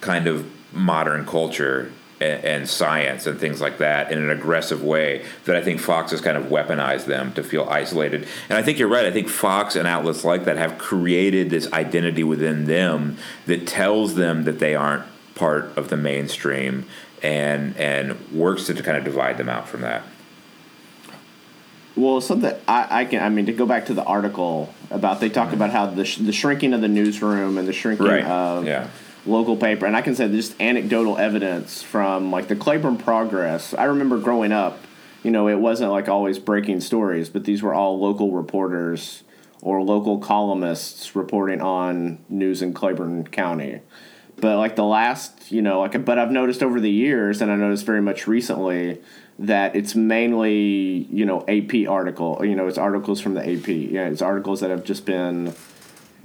[0.00, 5.24] kind of modern culture and, and science and things like that in an aggressive way
[5.44, 8.26] that I think Fox has kind of weaponized them to feel isolated.
[8.48, 9.06] And I think you're right.
[9.06, 14.14] I think Fox and outlets like that have created this identity within them that tells
[14.14, 15.04] them that they aren't
[15.34, 16.86] part of the mainstream
[17.22, 20.02] and and works to kind of divide them out from that.
[21.96, 23.22] Well, something I, I can.
[23.22, 25.56] I mean, to go back to the article about they talk mm-hmm.
[25.56, 28.24] about how the sh- the shrinking of the newsroom and the shrinking Right.
[28.24, 28.88] of Yeah.
[29.26, 33.74] Local paper, and I can say just anecdotal evidence from like the Claiborne Progress.
[33.74, 34.78] I remember growing up,
[35.22, 39.22] you know, it wasn't like always breaking stories, but these were all local reporters
[39.62, 43.80] or local columnists reporting on news in Claiborne County.
[44.36, 47.56] But like the last, you know, like but I've noticed over the years, and I
[47.56, 49.00] noticed very much recently
[49.38, 52.40] that it's mainly you know AP article.
[52.42, 53.68] You know, it's articles from the AP.
[53.68, 55.54] Yeah, it's articles that have just been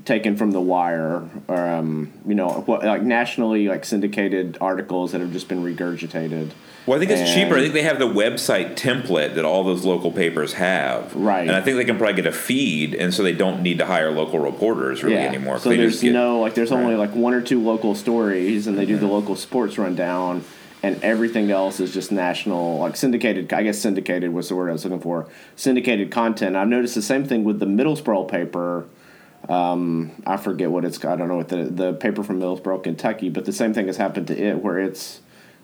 [0.05, 5.19] taken from the wire or um, you know what like nationally like syndicated articles that
[5.19, 6.51] have just been regurgitated
[6.85, 7.57] Well, I think it's And- cheaper.
[7.57, 11.15] I think they have the website template that all those local papers have.
[11.15, 11.41] Right.
[11.47, 13.85] And I think they can probably get a feed, and so they don't need to
[13.87, 15.57] hire local reporters really anymore.
[15.57, 16.99] so there's get- no like there's only Right.
[17.09, 20.43] like one or two local stories and they do the local sports rundown
[20.83, 24.73] and everything else is just national like syndicated i guess syndicated was the word i
[24.73, 28.85] was looking for syndicated content i've noticed the same thing with the middlesboro paper
[29.49, 30.97] um, I forget what it's.
[30.97, 33.87] Called I don't know what the the paper from Middlesboro, Kentucky, but the same thing
[33.87, 35.21] has happened to it, where it's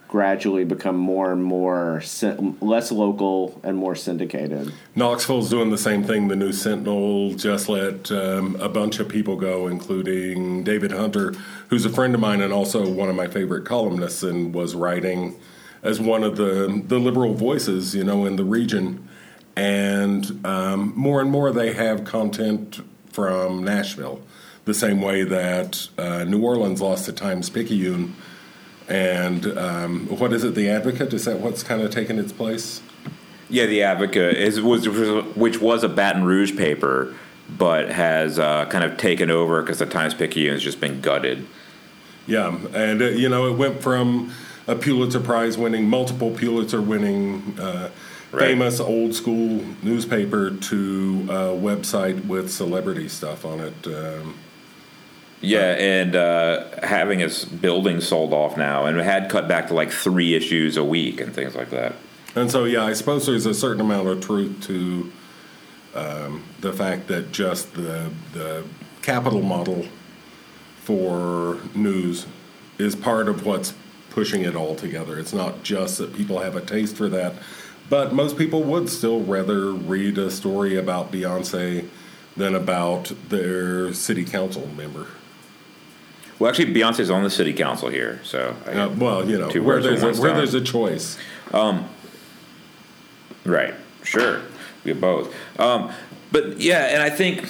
[0.08, 2.04] gradually become more and more
[2.60, 4.72] less local and more syndicated.
[4.94, 6.28] Knoxville's doing the same thing.
[6.28, 11.34] The News Sentinel just let um, a bunch of people go, including David Hunter,
[11.70, 15.40] who's a friend of mine and also one of my favorite columnists, and was writing
[15.82, 19.08] as one of the the liberal voices, you know, in the region.
[19.56, 22.80] And um, more and more, they have content
[23.12, 24.22] from Nashville,
[24.66, 28.16] the same way that uh, New Orleans lost to Times Picayune.
[28.88, 31.14] And um, what is it, The Advocate?
[31.14, 32.82] Is that what's kind of taken its place?
[33.50, 34.88] Yeah, the Advocate is was
[35.36, 37.14] which was a Baton Rouge paper,
[37.50, 41.46] but has uh, kind of taken over because the Times Picayune has just been gutted.
[42.28, 44.34] Yeah, and uh, you know, it went from
[44.68, 47.90] a Pulitzer Prize winning, multiple Pulitzer winning, uh,
[48.32, 48.52] Right.
[48.52, 53.88] famous old school newspaper to a website with celebrity stuff on it.
[53.88, 54.36] Um,
[55.42, 59.74] Yeah, and uh, having its building sold off now, and it had cut back to
[59.74, 61.96] like three issues a week and things like that.
[62.36, 65.12] and so, yeah, I suppose there's a certain amount of truth to
[65.94, 68.64] um, the fact that just the the
[69.02, 69.88] capital model
[70.84, 72.28] for news
[72.78, 73.74] is part of what's
[74.10, 75.18] pushing it all together.
[75.20, 77.34] It's not just that people have a taste for that,
[77.92, 81.90] but most people would still rather read a story about Beyonce
[82.38, 85.08] than about their city council member.
[86.40, 89.82] Well, actually, Beyonce's on the city council here, so I Uh, well, you know, where
[89.82, 91.18] there's, a, where there's a choice.
[93.44, 93.74] Right.
[94.04, 94.42] Sure.
[94.86, 95.36] We have both.
[95.60, 95.92] Um,
[96.32, 97.42] but yeah, and I think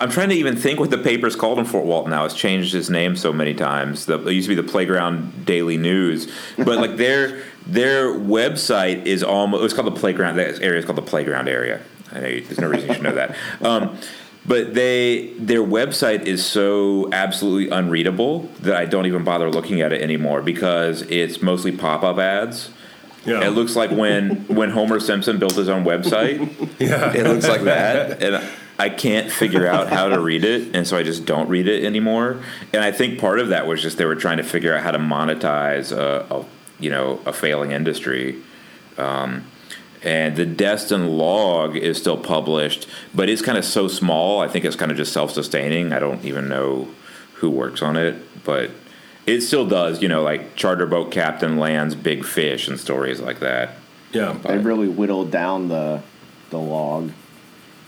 [0.00, 2.24] I'm trying to even think what the paper's called in Fort Walton now.
[2.24, 4.06] It's changed its name so many times.
[4.06, 9.22] The, it used to be the Playground Daily News, but like their their website is
[9.22, 10.36] almost it's called the Playground.
[10.36, 11.80] That area is called the Playground area.
[12.12, 13.36] I know you, there's no reason you should know that.
[13.60, 13.98] Um,
[14.46, 19.92] but they their website is so absolutely unreadable that I don't even bother looking at
[19.92, 22.70] it anymore because it's mostly pop up ads.
[23.26, 23.46] Yeah.
[23.46, 26.38] It looks like when when Homer Simpson built his own website.
[26.78, 27.12] Yeah.
[27.12, 30.96] It looks like that, and I can't figure out how to read it, and so
[30.96, 32.40] I just don't read it anymore.
[32.72, 34.92] And I think part of that was just they were trying to figure out how
[34.92, 36.44] to monetize a, a
[36.78, 38.36] you know a failing industry.
[38.96, 39.46] Um,
[40.02, 44.40] and the Destin log is still published, but it's kind of so small.
[44.40, 45.92] I think it's kind of just self-sustaining.
[45.92, 46.88] I don't even know
[47.34, 48.70] who works on it, but
[49.26, 50.00] it still does.
[50.00, 53.74] You know, like charter boat captain lands big fish and stories like that.
[54.12, 54.32] Yeah.
[54.44, 56.02] They really whittled down the
[56.50, 57.10] the log.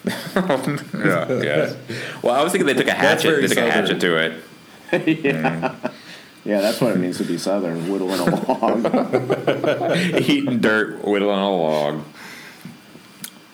[0.95, 1.75] Yeah, yeah.
[2.23, 3.41] Well, I was thinking they took a hatchet.
[3.41, 4.45] They took a hatchet to it.
[5.25, 5.75] yeah.
[6.45, 10.27] Yeah, that's what it means to be southern, whittling a log.
[10.29, 12.03] Eating dirt, whittling a log,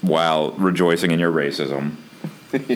[0.02, 1.96] while rejoicing in your racism,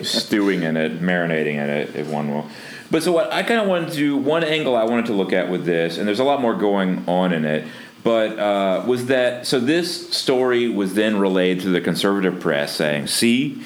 [0.03, 2.47] stewing in it, marinating in it, if one will.
[2.91, 5.31] But so what I kind of wanted to do one angle I wanted to look
[5.31, 7.65] at with this, and there's a lot more going on in it.
[8.03, 9.59] But uh, was that so?
[9.59, 13.61] This story was then relayed to the conservative press, saying, "See,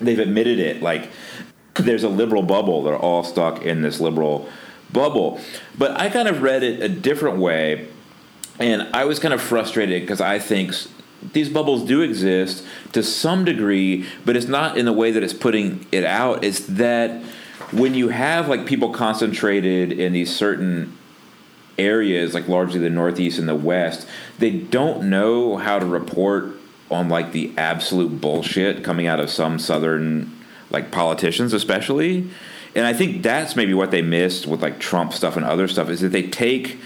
[0.00, 0.82] they've admitted it.
[0.82, 1.10] Like
[1.74, 2.82] there's a liberal bubble.
[2.82, 4.48] They're all stuck in this liberal
[4.92, 5.40] bubble."
[5.76, 7.88] But I kind of read it a different way,
[8.58, 10.74] and I was kind of frustrated because I think
[11.34, 15.34] these bubbles do exist to some degree, but it's not in the way that it's
[15.34, 16.42] putting it out.
[16.42, 17.22] It's that
[17.72, 20.96] when you have like people concentrated in these certain
[21.78, 24.06] areas, like largely the Northeast and the West,
[24.38, 26.52] they don't know how to report
[26.90, 30.30] on like the absolute bullshit coming out of some Southern
[30.70, 32.28] like politicians, especially.
[32.74, 35.88] And I think that's maybe what they missed with like Trump stuff and other stuff
[35.88, 36.78] is that they take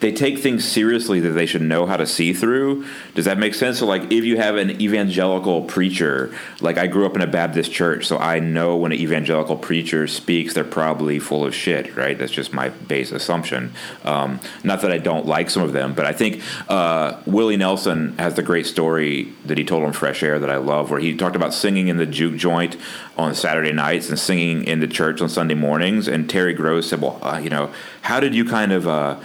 [0.00, 2.86] they take things seriously that they should know how to see through.
[3.14, 3.78] Does that make sense?
[3.78, 7.72] So, like, if you have an evangelical preacher, like I grew up in a Baptist
[7.72, 12.18] church, so I know when an evangelical preacher speaks, they're probably full of shit, right?
[12.18, 13.72] That's just my base assumption.
[14.04, 18.18] Um, not that I don't like some of them, but I think uh, Willie Nelson
[18.18, 21.16] has the great story that he told on Fresh Air that I love, where he
[21.16, 22.76] talked about singing in the juke joint
[23.16, 26.08] on Saturday nights and singing in the church on Sunday mornings.
[26.08, 29.16] And Terry Gross said, "Well, uh, you know, how did you kind of?" Uh,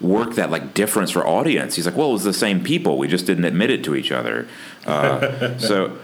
[0.00, 1.76] work that like difference for audience.
[1.76, 2.98] He's like, well, it was the same people.
[2.98, 4.46] We just didn't admit it to each other.
[4.86, 5.98] Uh, so,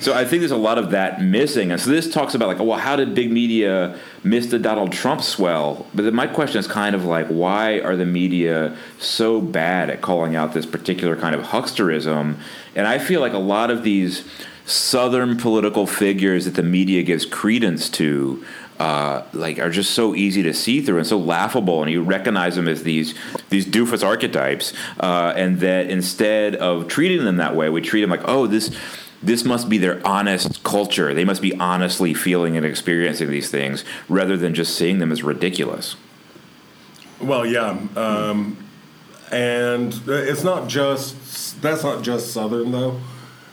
[0.00, 1.70] so I think there's a lot of that missing.
[1.70, 5.22] And so this talks about like, well, how did big media miss the Donald Trump
[5.22, 5.86] swell?
[5.94, 10.02] But then my question is kind of like, why are the media so bad at
[10.02, 12.36] calling out this particular kind of hucksterism?
[12.74, 14.28] And I feel like a lot of these
[14.66, 18.44] southern political figures that the media gives credence to
[18.78, 22.56] uh, like are just so easy to see through and so laughable, and you recognize
[22.56, 23.14] them as these
[23.50, 28.10] these doofus archetypes, uh, and that instead of treating them that way, we treat them
[28.10, 28.76] like, oh, this
[29.22, 31.14] this must be their honest culture.
[31.14, 35.22] They must be honestly feeling and experiencing these things, rather than just seeing them as
[35.22, 35.96] ridiculous.
[37.20, 38.56] Well, yeah, um,
[39.32, 43.00] and it's not just that's not just Southern though.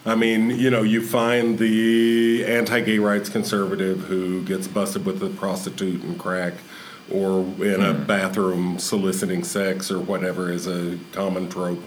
[0.06, 5.30] I mean, you know, you find the anti-gay rights conservative who gets busted with a
[5.30, 6.56] prostitute and crack,
[7.12, 8.04] or in a hmm.
[8.04, 11.82] bathroom soliciting sex or whatever is a common trope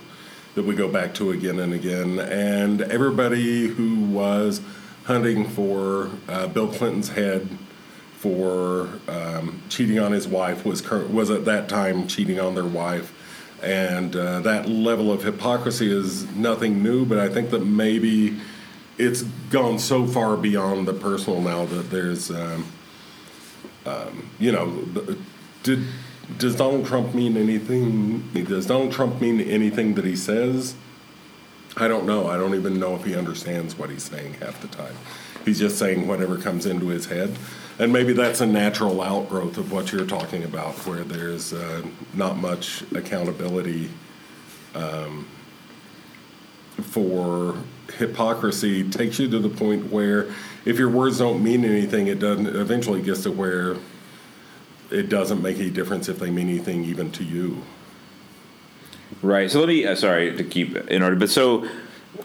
[0.54, 2.18] that we go back to again and again.
[2.18, 4.62] And everybody who was
[5.04, 7.48] hunting for uh, Bill Clinton's head
[8.16, 12.64] for um, cheating on his wife was cur- was at that time cheating on their
[12.64, 13.12] wife
[13.62, 18.38] and uh, that level of hypocrisy is nothing new, but I think that maybe
[18.98, 22.66] it's gone so far beyond the personal now that there's, um,
[23.84, 25.16] um, you know,
[25.62, 25.86] did
[26.38, 28.28] does Donald Trump mean anything?
[28.32, 30.74] Does Donald Trump mean anything that he says?
[31.76, 32.26] I don't know.
[32.26, 34.94] I don't even know if he understands what he's saying half the time.
[35.44, 37.36] He's just saying whatever comes into his head
[37.78, 41.82] and maybe that's a natural outgrowth of what you're talking about, where there's uh,
[42.14, 43.90] not much accountability
[44.74, 45.26] um,
[46.80, 47.56] for
[47.98, 48.88] hypocrisy.
[48.88, 50.32] Takes you to the point where
[50.64, 52.46] if your words don't mean anything, it doesn't.
[52.46, 53.76] Eventually, gets to where
[54.90, 57.62] it doesn't make any difference if they mean anything, even to you.
[59.22, 59.50] Right.
[59.50, 59.86] So let me.
[59.86, 61.68] Uh, sorry to keep in order, but so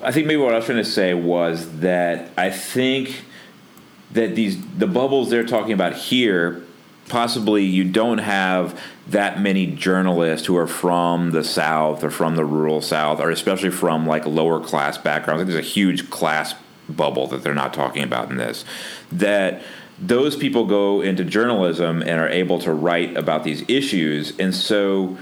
[0.01, 3.25] I think maybe what I was trying to say was that I think
[4.13, 6.63] that these the bubbles they're talking about here
[7.11, 12.45] possibly you don't have that many journalists who are from the south or from the
[12.45, 15.45] rural south or especially from like lower class backgrounds.
[15.45, 16.55] There's a huge class
[16.87, 18.63] bubble that they're not talking about in this.
[19.11, 19.61] That
[19.99, 24.37] those people go into journalism and are able to write about these issues.
[24.39, 25.17] And so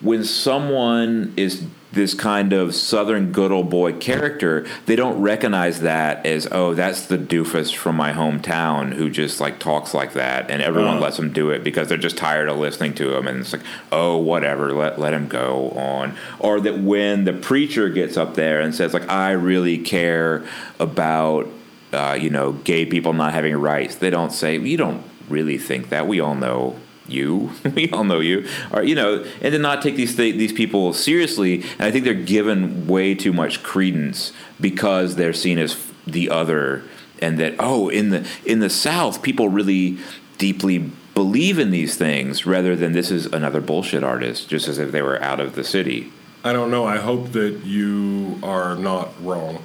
[0.00, 6.24] when someone is this kind of southern good old boy character, they don't recognize that
[6.26, 10.62] as oh that's the doofus from my hometown who just like talks like that, and
[10.62, 11.00] everyone uh.
[11.00, 13.62] lets him do it because they're just tired of listening to him, and it's like
[13.92, 16.16] oh whatever, let let him go on.
[16.38, 20.44] Or that when the preacher gets up there and says like I really care
[20.78, 21.48] about
[21.92, 25.88] uh, you know gay people not having rights, they don't say you don't really think
[25.88, 26.06] that.
[26.06, 26.76] We all know
[27.06, 30.52] you we all know you or you know and to not take these th- these
[30.52, 35.76] people seriously and i think they're given way too much credence because they're seen as
[36.06, 36.82] the other
[37.20, 39.98] and that oh in the in the south people really
[40.38, 40.78] deeply
[41.14, 45.00] believe in these things rather than this is another bullshit artist just as if they
[45.00, 46.12] were out of the city.
[46.42, 46.84] I don't know.
[46.84, 49.62] I hope that you are not wrong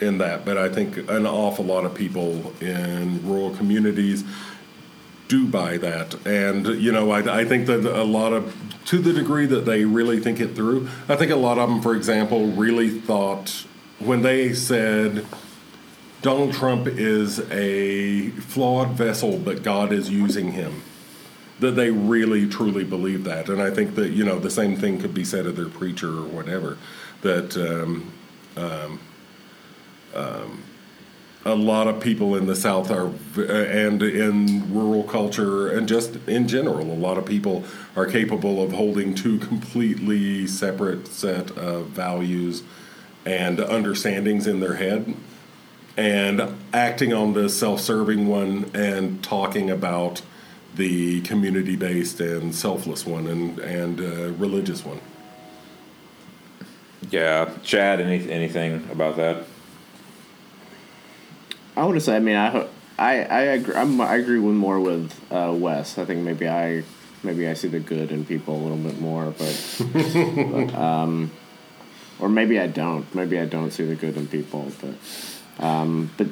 [0.00, 4.24] in that but i think an awful lot of people in rural communities
[5.28, 6.26] do buy that.
[6.26, 8.54] And, you know, I, I think that a lot of,
[8.86, 11.82] to the degree that they really think it through, I think a lot of them,
[11.82, 13.66] for example, really thought
[13.98, 15.26] when they said,
[16.20, 20.82] Donald Trump is a flawed vessel, but God is using him.
[21.60, 25.00] That they really truly believe that, and I think that you know the same thing
[25.00, 26.78] could be said of their preacher or whatever.
[27.22, 28.12] That um,
[28.56, 29.00] um,
[30.14, 30.62] um,
[31.44, 36.48] a lot of people in the South are, and in rural culture, and just in
[36.48, 37.64] general, a lot of people
[37.96, 42.62] are capable of holding two completely separate set of values
[43.24, 45.14] and understandings in their head,
[45.96, 50.22] and acting on the self-serving one and talking about
[50.74, 55.00] the community-based and selfless one and and uh, religious one.
[57.10, 58.00] Yeah, Chad.
[58.00, 59.44] Any anything about that?
[61.78, 62.66] I want to say, I mean, I
[62.98, 65.96] I I agree, I'm, i agree with more with uh, Wes.
[65.96, 66.82] I think maybe I
[67.22, 71.30] maybe I see the good in people a little bit more, but, but um,
[72.18, 73.14] or maybe I don't.
[73.14, 76.26] Maybe I don't see the good in people, but um, but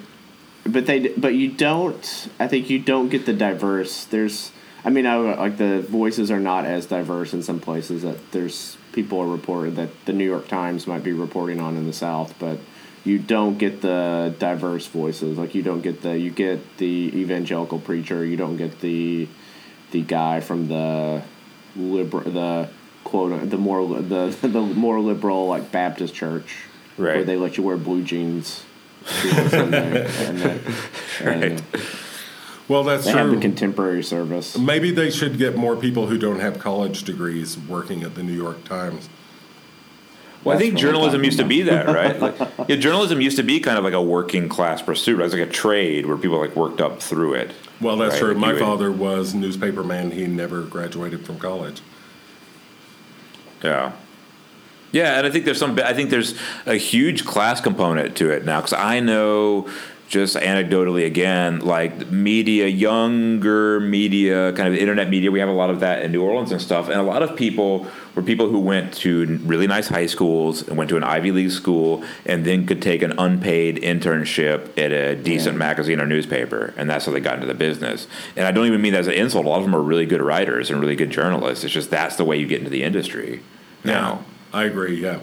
[0.65, 2.29] but they but you don't.
[2.41, 4.05] I think you don't get the diverse.
[4.05, 4.51] There's.
[4.85, 8.77] I mean, I like the voices are not as diverse in some places that there's
[8.91, 12.35] people are reported that the New York Times might be reporting on in the South,
[12.41, 12.59] but
[13.07, 15.39] you don't get the diverse voices.
[15.39, 18.25] Like you don't get the you get the evangelical preacher.
[18.25, 19.29] You don't get the
[19.93, 21.23] the guy from the
[21.77, 22.69] liberal the
[23.05, 26.57] quote the more the the more liberal like Baptist church
[26.99, 27.17] Right.
[27.17, 28.65] where they let you wear blue jeans.
[29.25, 30.61] and and
[31.25, 31.63] Right.
[32.69, 33.37] Well, that's they have true.
[33.37, 34.59] the contemporary service.
[34.59, 38.33] Maybe they should get more people who don't have college degrees working at the New
[38.33, 39.09] York Times.
[40.47, 42.19] Well, I think journalism talking used to be that, right?
[42.21, 42.39] Like,
[42.69, 45.19] yeah, journalism used to be kind of like a working class pursuit.
[45.19, 47.51] It was like a trade where people like worked up through it.
[47.81, 48.29] Well, that's Right, true.
[48.31, 50.13] like My you would- father was a newspaper man.
[50.13, 51.83] He never graduated from college.
[53.63, 53.93] Yeah.
[54.93, 55.79] Yeah, and I think there's some.
[55.85, 59.69] I think there's a huge class component to it now because I know,
[60.09, 65.31] just anecdotally again, like media, younger media, kind of internet media.
[65.33, 67.37] We have a lot of that in New Orleans and stuff, and a lot of
[67.37, 71.33] people were people who went to really nice high schools and went to an Ivy
[71.33, 75.59] League school, and then could take an unpaid internship at a decent Yeah.
[75.59, 78.07] magazine or newspaper, and that's how they got into the business.
[78.37, 79.45] And I don't even mean that as an insult.
[79.45, 81.65] A lot of them are really good writers and really good journalists.
[81.65, 83.41] It's just that's the way you get into the industry
[83.85, 85.01] now I agree.
[85.03, 85.19] Yeah.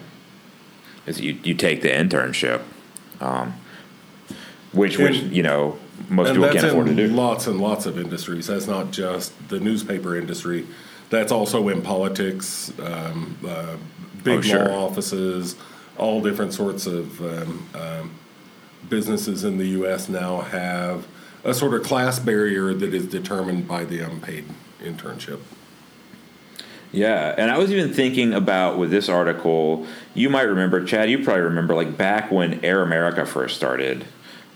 [1.06, 2.62] is you, you take the internship,
[3.20, 3.54] um,
[4.74, 5.78] which which And- you know
[6.10, 7.08] most people can't afford to do.
[7.08, 8.48] lots and lots of industries.
[8.48, 10.66] That's not just the newspaper industry.
[11.10, 13.76] That's also in politics, um, uh,
[14.24, 14.66] big Oh, sure.
[14.66, 15.56] law offices,
[15.98, 18.12] all different sorts of um, um,
[18.90, 20.10] businesses in the U.S.
[20.10, 21.06] now have
[21.44, 24.46] a sort of class barrier that is determined by the unpaid
[24.84, 25.40] internship.
[26.92, 29.88] Yeah, and I was even thinking about with this article.
[30.14, 31.10] You might remember, Chad.
[31.10, 34.06] You probably remember, like back when Air America first started.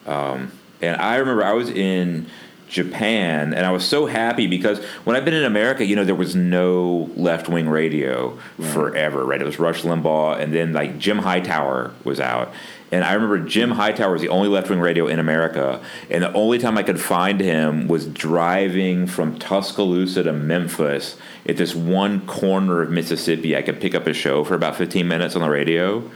[0.07, 0.51] Um,
[0.81, 2.27] and I remember I was in
[2.67, 6.15] Japan, and I was so happy because when I've been in America, you know, there
[6.15, 8.37] was no left wing radio
[8.73, 9.41] forever, right?
[9.41, 12.53] It was Rush Limbaugh, and then like Jim Hightower was out.
[12.91, 16.33] And I remember Jim Hightower was the only left wing radio in America, and the
[16.33, 22.25] only time I could find him was driving from Tuscaloosa to Memphis at this one
[22.27, 23.55] corner of Mississippi.
[23.55, 26.09] I could pick up a show for about 15 minutes on the radio,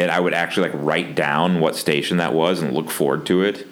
[0.00, 3.42] and I would actually like write down what station that was and look forward to
[3.42, 3.66] it.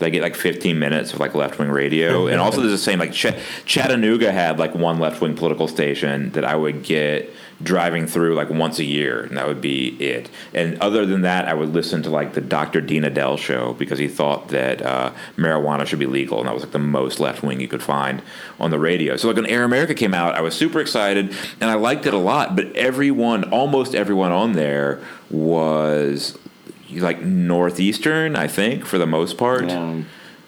[0.00, 2.98] I get like 15 minutes of like left wing radio, and also there's the same
[2.98, 8.06] like Ch- Chattanooga had like one left wing political station that I would get driving
[8.06, 10.28] through like once a year, and that would be it.
[10.52, 12.80] And other than that, I would listen to like the Dr.
[12.80, 16.64] Dean Edell show because he thought that uh, marijuana should be legal, and that was
[16.64, 18.22] like the most left wing you could find
[18.58, 19.16] on the radio.
[19.16, 22.14] So like when Air America came out, I was super excited, and I liked it
[22.14, 22.56] a lot.
[22.56, 25.00] But everyone, almost everyone on there
[25.30, 26.38] was
[26.90, 29.68] like northeastern, I think, for the most part.
[29.68, 30.02] Yeah.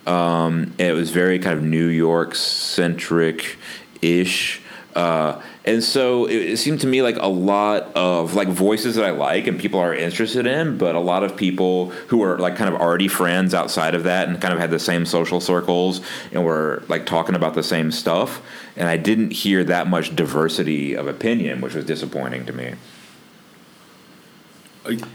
[0.07, 3.57] Um, it was very kind of New York centric
[4.02, 4.61] ish.
[4.94, 9.04] Uh, and so it, it seemed to me like a lot of like voices that
[9.04, 12.54] I like and people are interested in, but a lot of people who are like
[12.56, 16.00] kind of already friends outside of that and kind of had the same social circles
[16.30, 18.40] and were like talking about the same stuff.
[18.76, 22.74] And I didn't hear that much diversity of opinion, which was disappointing to me.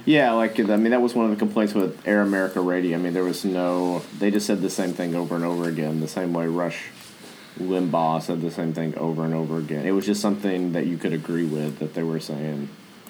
[0.04, 2.98] Yeah, like I mean, that was one of the complaints with Air America Radio.
[2.98, 4.00] I mean, there was no.
[4.20, 6.90] They just said the same thing over and over again, the same way Rush
[7.62, 9.86] Limbaugh said the same thing over and over again.
[9.86, 12.70] It was just something that you could agree with that they were saying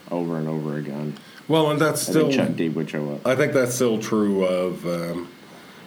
[0.10, 1.18] over and over again.
[1.48, 2.32] Well, and that's still.
[2.32, 3.26] Chuck D would show up.
[3.26, 5.30] I think that's still true of um,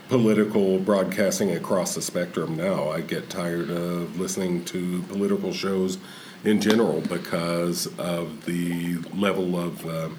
[0.08, 2.90] political broadcasting across the spectrum now.
[2.90, 5.98] I get tired of listening to political shows
[6.44, 10.18] in general because of the level of um,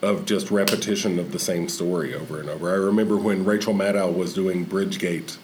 [0.00, 2.70] of just repetition of the same story over and over.
[2.70, 5.36] I remember when Rachel Maddow was doing Bridgegate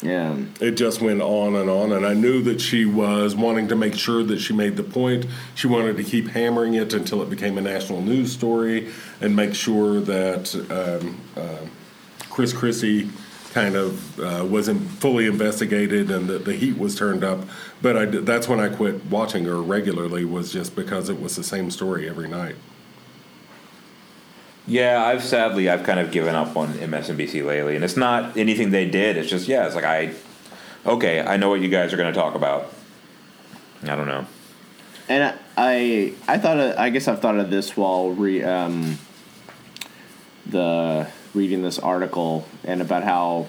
[0.00, 0.36] Yeah.
[0.60, 3.94] it just went on and on and i knew that she was wanting to make
[3.94, 5.26] sure that she made the point.
[5.54, 8.90] She wanted to keep hammering it until it became a national news story
[9.20, 11.66] and make sure that um, uh,
[12.30, 13.10] chris christie
[13.52, 17.40] kind of uh, wasn't fully investigated and that the heat was turned up.
[17.82, 21.44] But I, that's when i quit watching her regularly was just because it was the
[21.44, 22.56] same story every night
[24.66, 28.70] Yeah, I've sadly I've kind of given up on MSNBC lately, and it's not anything
[28.70, 29.16] they did.
[29.16, 30.14] It's just yeah, it's like I,
[30.86, 32.72] okay, I know what you guys are going to talk about.
[33.82, 34.26] I don't know.
[35.08, 38.98] And I, I, thought, of, I guess I've thought of this while re, um,
[40.46, 43.46] the reading this article and about how,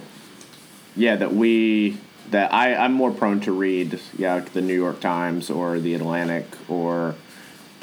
[0.96, 2.00] yeah, that we
[2.32, 6.46] that I I'm more prone to read yeah the New York Times or the Atlantic
[6.68, 7.16] or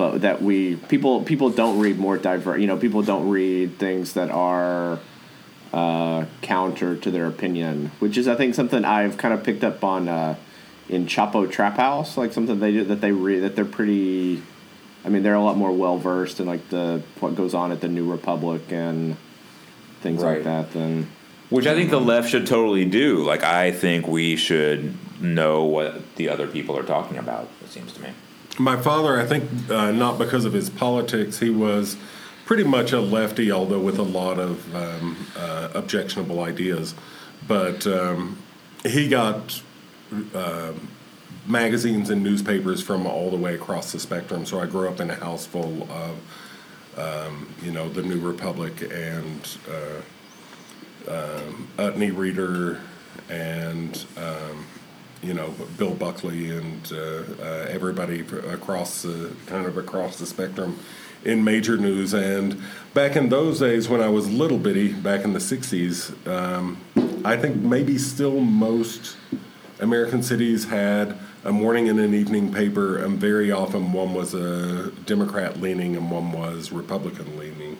[0.00, 4.14] but that we people people don't read more diverse you know people don't read things
[4.14, 4.98] that are
[5.74, 9.84] uh, counter to their opinion which is I think something I've kind of picked up
[9.84, 10.36] on uh,
[10.88, 14.42] in Chapo Trap House like something they do that they read that they're pretty
[15.04, 17.82] I mean they're a lot more well versed in like the what goes on at
[17.82, 19.18] the New Republic and
[20.00, 20.36] things Right.
[20.36, 21.08] like that than
[21.50, 23.22] Which I think the left should totally do.
[23.22, 27.92] Like, I think we should know what the other people are talking about, it seems
[27.94, 28.08] to me.
[28.58, 31.96] My father, I think, uh, not because of his politics, he was
[32.44, 36.94] pretty much a lefty, although with a lot of um, uh, objectionable ideas.
[37.46, 38.38] But um,
[38.84, 39.62] he got
[40.34, 40.72] uh,
[41.46, 44.44] magazines and newspapers from all the way across the spectrum.
[44.44, 46.18] So I grew up in a house full of,
[46.98, 50.02] um, you know, the New Republic and uh,
[51.10, 52.80] um, Utne Reader
[53.28, 54.66] and um,
[55.22, 60.78] you know Bill Buckley and uh, uh, everybody across the kind of across the spectrum
[61.24, 62.14] in major news.
[62.14, 62.60] And
[62.94, 66.78] back in those days, when I was little bitty, back in the '60s, um,
[67.24, 69.16] I think maybe still most
[69.80, 74.90] American cities had a morning and an evening paper, and very often one was a
[75.06, 77.78] Democrat leaning and one was Republican leaning.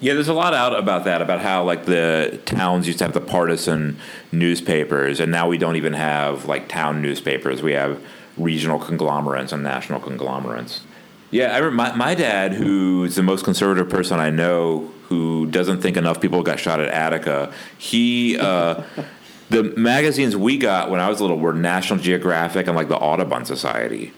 [0.00, 3.14] Yeah, there's a lot out about that, about how like the towns used to have
[3.14, 3.98] the partisan
[4.30, 7.62] newspapers, and now we don't even have like town newspapers.
[7.62, 8.00] We have
[8.36, 10.82] regional conglomerates and national conglomerates.
[11.30, 15.82] Yeah, I remember my, my dad, who's the most conservative person I know, who doesn't
[15.82, 17.52] think enough people got shot at Attica.
[17.76, 18.82] He, uh,
[19.50, 23.44] the magazines we got when I was little were National Geographic and like the Audubon
[23.44, 24.12] Society.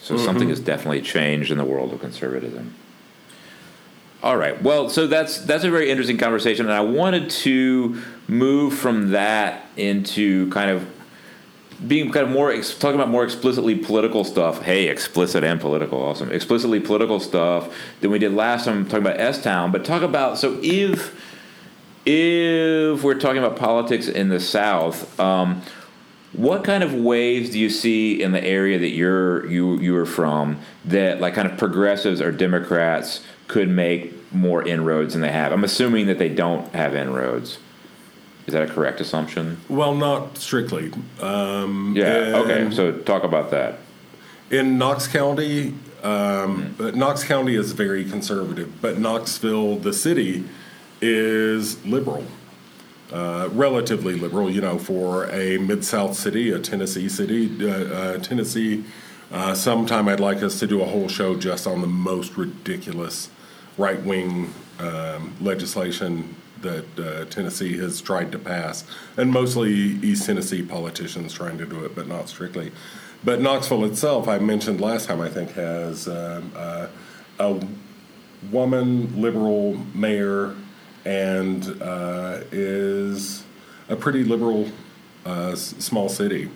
[0.00, 2.74] So something has definitely changed in the world of conservatism.
[4.20, 4.60] All right.
[4.60, 9.66] Well, so that's that's a very interesting conversation, and I wanted to move from that
[9.76, 10.88] into kind of
[11.86, 14.62] being kind of more talking about more explicitly political stuff.
[14.62, 16.32] Hey, explicit and political, awesome.
[16.32, 20.36] Explicitly political stuff than we did last time talking about S Town, but talk about
[20.36, 21.14] so if
[22.04, 25.18] if we're talking about politics in the South.
[25.20, 25.62] Um,
[26.32, 30.06] what kind of waves do you see in the area that you're you you are
[30.06, 35.52] from that like kind of progressives or Democrats could make more inroads than they have?
[35.52, 37.58] I'm assuming that they don't have inroads.
[38.46, 39.60] Is that a correct assumption?
[39.68, 40.90] Well, not strictly.
[41.20, 42.32] Um, Yeah.
[42.36, 42.70] Okay.
[42.70, 43.78] So talk about that.
[44.50, 50.44] In Knox County, um, but Knox County is very conservative, but Knoxville, the city,
[51.02, 52.24] is liberal,
[53.12, 54.50] uh, relatively liberal.
[54.50, 58.84] You know, for a mid South city, a Tennessee city, uh, uh, Tennessee.
[59.30, 63.28] Uh, sometime I'd like us to do a whole show just on the most ridiculous
[63.76, 68.84] right wing um, legislation that uh, Tennessee has tried to pass,
[69.18, 72.72] and mostly East Tennessee politicians trying to do it, but not strictly.
[73.22, 76.50] But Knoxville itself, I mentioned last time, I think has um,
[77.38, 77.60] a
[78.50, 80.54] woman liberal mayor
[81.08, 83.42] and uh, is
[83.88, 84.70] a pretty liberal
[85.24, 86.50] uh, s- small city.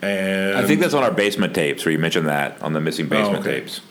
[0.00, 3.06] And I think that's on our basement tapes where you mentioned that on the missing
[3.06, 3.60] basement okay.
[3.60, 3.82] tapes.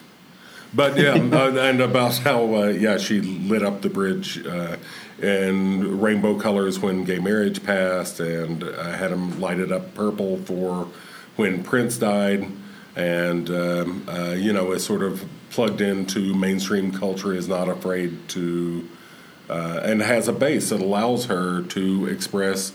[0.74, 4.76] But yeah, uh, and about how uh, yeah she lit up the bridge uh,
[5.22, 10.88] in rainbow colors when gay marriage passed, and uh, had them lighted up purple for
[11.36, 12.48] when Prince died,
[12.96, 18.28] and um, uh, you know is sort of plugged into mainstream culture, is not afraid
[18.28, 18.88] to,
[19.48, 22.72] uh, and has a base that allows her to express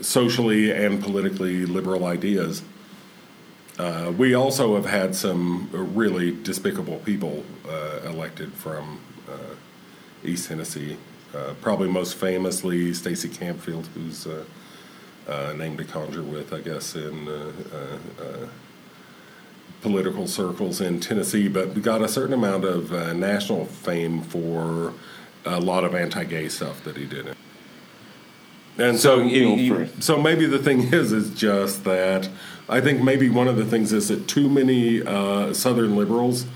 [0.00, 2.62] socially and politically liberal ideas.
[3.78, 9.54] Uh, we also have had some really despicable people uh, elected from uh,
[10.24, 10.96] East Tennessee.
[11.34, 14.44] Uh, probably most famously, Stacey Campfield, who's uh,
[15.56, 17.28] named to conjure with, I guess, in
[19.80, 24.94] political circles in Tennessee, but got a certain amount of national fame for
[25.44, 27.34] a lot of anti-gay stuff that he did.
[28.78, 32.28] And So so, you- you- so maybe the thing is, is just that
[32.68, 36.46] I think maybe one of the things is that too many uh, Southern liberals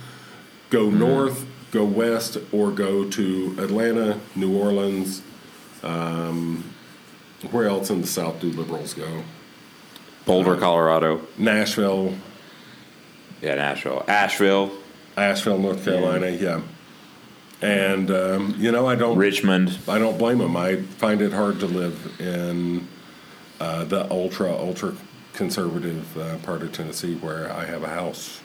[0.70, 5.22] go north, go west, or go to Atlanta, New Orleans.
[5.82, 6.64] Um,
[7.52, 9.22] where else in the South do liberals go?
[10.26, 11.20] Boulder, Colorado.
[11.38, 12.14] Nashville,
[13.40, 14.04] Yeah, Nashville.
[14.08, 14.72] Asheville,
[15.16, 16.28] Asheville, North Carolina.
[16.30, 16.60] Yeah,
[17.62, 19.78] and um, you know I don't Richmond.
[19.88, 20.56] I don't blame them.
[20.56, 22.86] I find it hard to live in
[23.60, 24.94] uh, the ultra ultra
[25.32, 28.40] conservative uh, part of Tennessee where I have a house.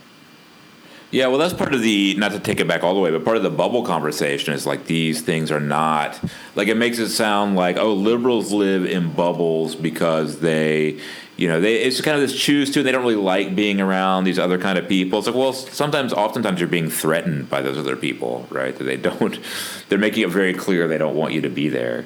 [1.13, 3.23] Yeah, well, that's part of the not to take it back all the way, but
[3.23, 6.19] part of the bubble conversation is like these things are not
[6.55, 10.99] like it makes it sound like oh liberals live in bubbles because they
[11.37, 13.81] you know they it's kind of this choose to and they don't really like being
[13.81, 15.19] around these other kind of people.
[15.19, 18.75] It's like well sometimes oftentimes you're being threatened by those other people, right?
[18.75, 19.39] That they don't
[19.89, 22.05] they're making it very clear they don't want you to be there.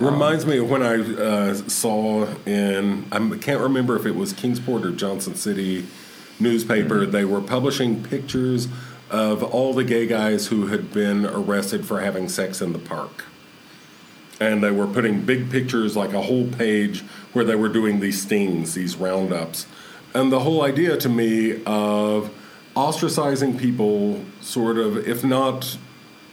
[0.00, 4.84] Reminds me of when I uh, saw in I can't remember if it was Kingsport
[4.84, 5.86] or Johnson City
[6.40, 7.02] newspaper.
[7.02, 7.12] Mm-hmm.
[7.12, 8.68] They were publishing pictures
[9.10, 13.24] of all the gay guys who had been arrested for having sex in the park.
[14.40, 18.20] And they were putting big pictures, like a whole page, where they were doing these
[18.20, 19.66] stings, these roundups.
[20.12, 22.32] And the whole idea to me of
[22.74, 25.78] ostracizing people, sort of, if not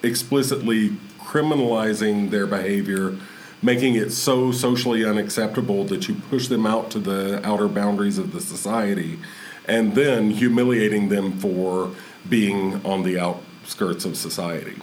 [0.04, 0.90] explicitly
[1.20, 3.18] criminalizing their behavior,
[3.62, 8.34] making it so socially unacceptable that you push them out to the outer boundaries of
[8.34, 9.20] the society
[9.66, 11.92] and then humiliating them for
[12.28, 14.76] being on the outskirts of society.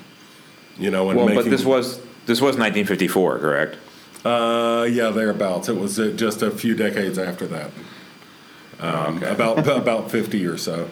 [0.78, 3.76] You know, and well, making, but this was this was 1954, correct?
[4.22, 5.70] Uh, yeah, thereabouts.
[5.70, 7.70] It was uh, just a few decades after that,
[8.80, 9.30] um, okay.
[9.30, 10.90] about about 50 or so.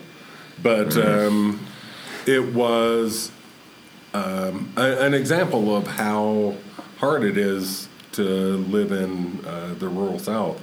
[0.63, 1.29] But mm-hmm.
[1.29, 1.67] um,
[2.27, 3.31] it was
[4.15, 6.57] um, a, an example of how
[6.99, 10.59] hard it is to live in uh, the rural South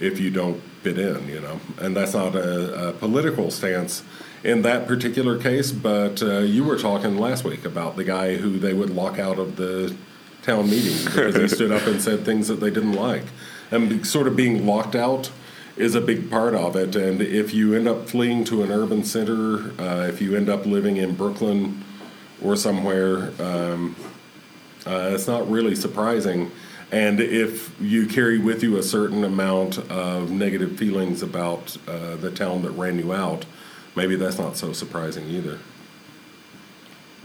[0.00, 1.60] if you don't fit in, you know.
[1.78, 4.02] And that's not a, a political stance
[4.44, 8.58] in that particular case, but uh, you were talking last week about the guy who
[8.58, 9.94] they would lock out of the
[10.46, 13.24] town meeting because they stood up and said things that they didn't like.
[13.70, 15.30] And sort of being locked out
[15.76, 16.96] is a big part of it.
[16.96, 20.64] And if you end up fleeing to an urban center, uh, if you end up
[20.64, 21.84] living in Brooklyn
[22.42, 23.96] or somewhere, um,
[24.86, 26.50] uh, it's not really surprising
[26.92, 32.30] and if you carry with you a certain amount of negative feelings about uh, the
[32.30, 33.44] town that ran you out,
[33.96, 35.58] maybe that's not so surprising either.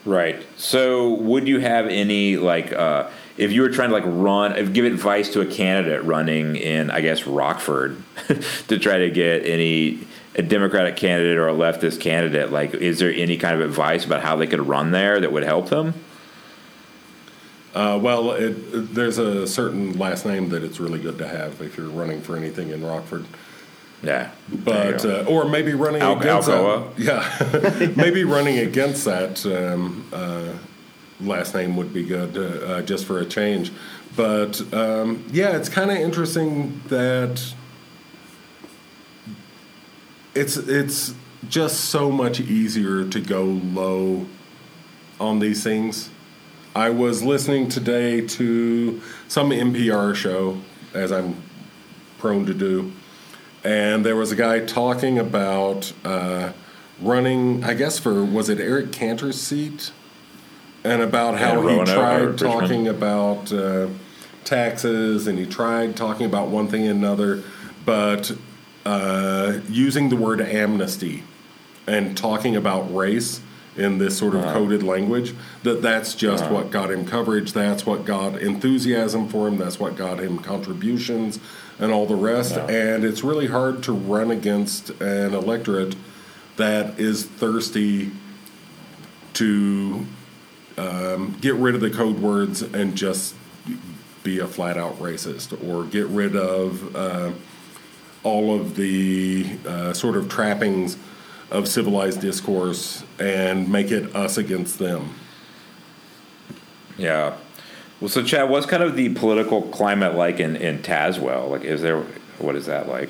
[0.04, 0.44] Right.
[0.58, 4.86] So, would you have any like uh, if you were trying to like run, give
[4.86, 8.02] advice to a candidate running in, I guess Rockford,
[8.68, 10.00] to try to get any
[10.36, 12.52] a Democratic candidate or a leftist candidate?
[12.52, 15.44] Like, is there any kind of advice about how they could run there that would
[15.44, 15.94] help them?
[17.74, 21.78] Uh, well, it, there's a certain last name that it's really good to have if
[21.78, 23.26] you're running for anything in Rockford.
[24.04, 26.96] Yeah, but uh, or maybe running Al- against Alcoa.
[26.96, 27.88] that.
[27.88, 30.54] Yeah, maybe running against that um, uh,
[31.20, 33.72] last name would be good uh, uh, just for a change.
[34.16, 37.54] But um, yeah, it's kind of interesting that
[40.34, 41.14] it's it's
[41.48, 44.26] just so much easier to go low
[45.20, 46.10] on these things
[46.76, 50.58] I was listening today to some NPR show,
[50.94, 51.36] as I'm
[52.18, 52.94] prone to do,
[53.64, 56.52] and there was a guy talking about uh,
[57.02, 59.92] running, I guess, for, was it Eric Cantor's seat?
[60.84, 63.88] And about how he tried talking about uh,
[64.44, 67.44] taxes and he tried talking about one thing and another,
[67.86, 68.32] but
[68.86, 71.24] uh, using the word amnesty
[71.86, 73.42] and talking about race
[73.78, 74.54] in this sort of uh-huh.
[74.54, 75.34] coded language
[75.64, 76.56] that that's just uh-huh.
[76.56, 81.40] what got him coverage that's what got enthusiasm for him that's what got him contributions
[81.82, 85.96] and all the rest and it's really hard to run against an electorate
[86.56, 88.12] that is thirsty
[89.34, 90.06] to
[90.78, 93.36] um, get rid of the code words and just
[94.24, 97.32] be a flat out racist or get rid of uh,
[98.24, 100.98] all of the uh, sort of trappings
[101.50, 105.14] of civilized discourse and make it us against them.
[106.98, 107.36] Yeah.
[108.02, 111.52] Well, so Chad, what's kind of the political climate like in, in Tazewell?
[111.52, 112.02] Like, is there,
[112.40, 113.10] what is that like?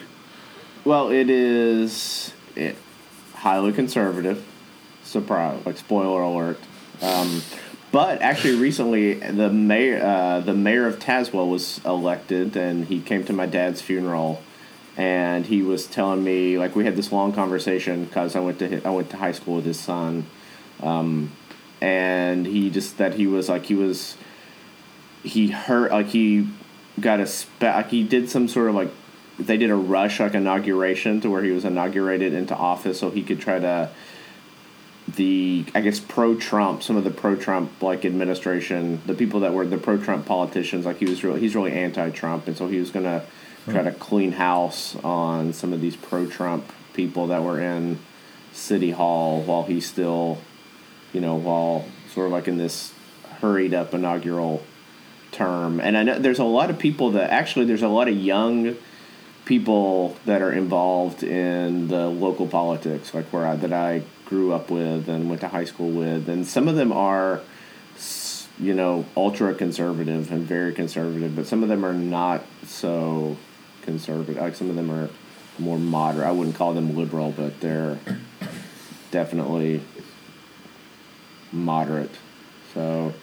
[0.84, 2.76] Well, it is it,
[3.36, 4.46] highly conservative.
[5.04, 5.66] Surprise!
[5.66, 6.60] Like spoiler alert.
[7.02, 7.42] Um,
[7.92, 13.24] but actually, recently the mayor, uh, the mayor of Tazewell was elected, and he came
[13.26, 14.42] to my dad's funeral
[14.98, 18.86] and he was telling me like we had this long conversation because I went to
[18.86, 20.26] I went to high school with his son,
[20.84, 21.32] um,
[21.80, 24.18] and he just that he was like he was
[25.24, 26.48] he hurt like he
[27.00, 28.90] got a spe- like he did some sort of like
[29.40, 33.24] they did a rush like inauguration to where he was inaugurated into office so he
[33.24, 33.90] could try to
[35.16, 39.54] the I guess pro Trump some of the pro Trump like administration the people that
[39.54, 42.68] were the pro Trump politicians like he was really he's really anti Trump and so
[42.68, 43.24] he was gonna
[43.70, 48.00] try to clean house on some of these pro Trump people that were in
[48.54, 50.40] City Hall while he's still,
[51.14, 52.94] you know, while sort of like in this
[53.40, 54.64] hurried up inaugural
[55.32, 55.80] term.
[55.80, 58.76] And I know there's a lot of people that actually there's a lot of young
[59.46, 64.70] people that are involved in the local politics, like where I, that I grew up
[64.70, 67.42] with and went to high school with, and some of them are,
[68.60, 73.36] you know, ultra conservative and very conservative, but some of them are not so
[73.82, 74.42] conservative.
[74.42, 75.10] Like some of them are
[75.60, 76.28] more moderate.
[76.28, 78.00] I wouldn't call them liberal, but they're
[79.10, 79.82] definitely
[81.52, 82.12] moderate.
[82.74, 83.14] So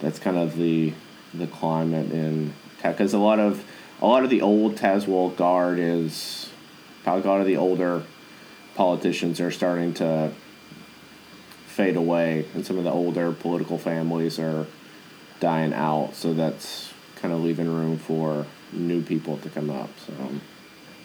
[0.00, 0.94] that's kind of the
[1.38, 3.64] the climate in because a lot of
[4.00, 6.50] a lot of the old Tazewell guard is
[7.02, 8.02] probably a lot of the older
[8.74, 10.32] politicians are starting to
[11.66, 14.66] fade away, and some of the older political families are
[15.40, 16.14] dying out.
[16.14, 19.90] So that's kind of leaving room for new people to come up.
[20.06, 20.12] So.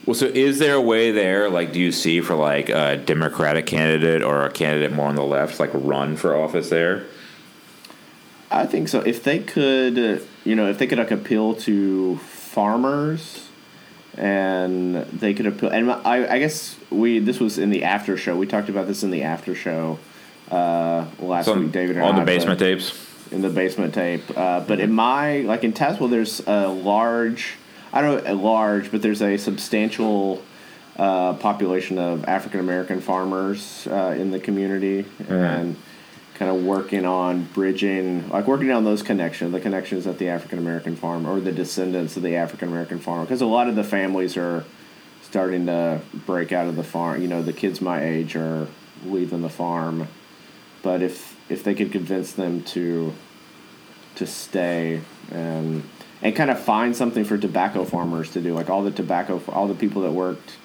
[0.05, 1.49] Well, so is there a way there?
[1.49, 5.23] Like, do you see for like a Democratic candidate or a candidate more on the
[5.23, 7.05] left, like run for office there?
[8.51, 8.99] I think so.
[8.99, 13.47] If they could, uh, you know, if they could like appeal to farmers,
[14.17, 18.35] and they could appeal, and I, I guess we this was in the after show.
[18.35, 19.99] We talked about this in the after show
[20.51, 21.95] uh, last So week, David.
[21.95, 23.07] And on I, the basement but- tapes.
[23.31, 24.23] in the basement tape.
[24.35, 27.53] Uh, but in my like in Tazewell, there's a large,
[27.93, 30.43] I don't know, a large, but there's a substantial
[30.97, 35.77] uh, population of African American farmers uh, in the community, and
[36.41, 40.57] kind of working on bridging, like working on those connections, the connections that the African
[40.57, 43.83] American farm or the descendants of the African American farmer, because a lot of the
[43.83, 44.65] families are
[45.21, 47.21] starting to break out of the farm.
[47.21, 48.67] You know, the kids my age are
[49.05, 50.07] leaving the farm,
[50.81, 53.13] but if if they could convince them to
[54.15, 55.83] to stay and
[56.23, 59.67] and kind of find something for tobacco farmers to do, like all the tobacco, all
[59.67, 60.57] the people that worked,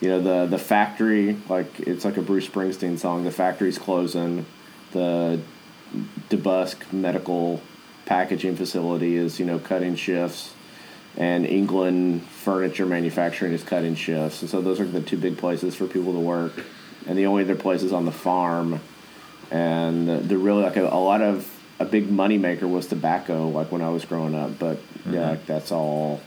[0.00, 3.24] you know, the the factory, like it's like a Bruce Springsteen song.
[3.24, 4.46] The factory's closing.
[4.92, 5.40] The
[6.30, 7.60] DeBusk medical
[8.04, 10.52] packaging facility is, you know, cutting shifts,
[11.16, 14.42] and England furniture manufacturing is cutting shifts.
[14.42, 16.52] And so those are the two big places for people to work,
[17.06, 18.80] and the only other place is on the farm.
[19.50, 23.48] And the, the really like a, a lot of a big money maker was tobacco,
[23.48, 24.58] like when I was growing up.
[24.58, 25.14] But mm-hmm.
[25.14, 26.20] yeah, like that's all.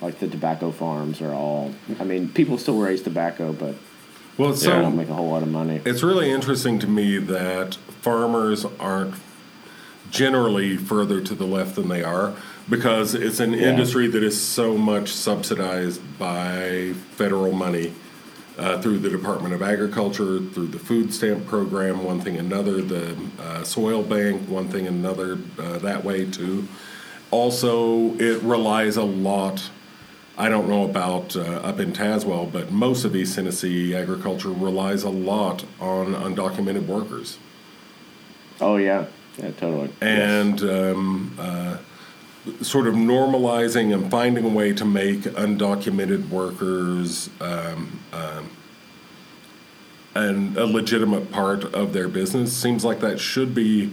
[0.00, 1.74] Like the tobacco farms are all.
[1.98, 3.74] I mean, people still raise tobacco, but
[4.38, 5.80] Well, so don't make a whole lot of money.
[5.84, 9.16] It's really interesting to me that farmers aren't
[10.10, 12.34] generally further to the left than they are
[12.70, 13.70] because it's an Yeah.
[13.70, 17.92] industry that is so much subsidized by federal money
[18.58, 23.16] uh, through the Department of Agriculture, through the food stamp program, one thing another, the
[23.40, 26.66] uh, soil bank, one thing another uh, that way too.
[27.30, 29.70] Also, it relies a lot.
[30.38, 35.02] I don't know about uh, up in Tazewell, but most of East Tennessee agriculture relies
[35.02, 37.38] a lot on undocumented workers.
[38.60, 39.90] Oh yeah, yeah, totally.
[40.00, 41.78] And um, uh,
[42.62, 48.50] sort of normalizing and finding a way to make undocumented workers um, um,
[50.14, 53.92] an, a legitimate part of their business seems like that should be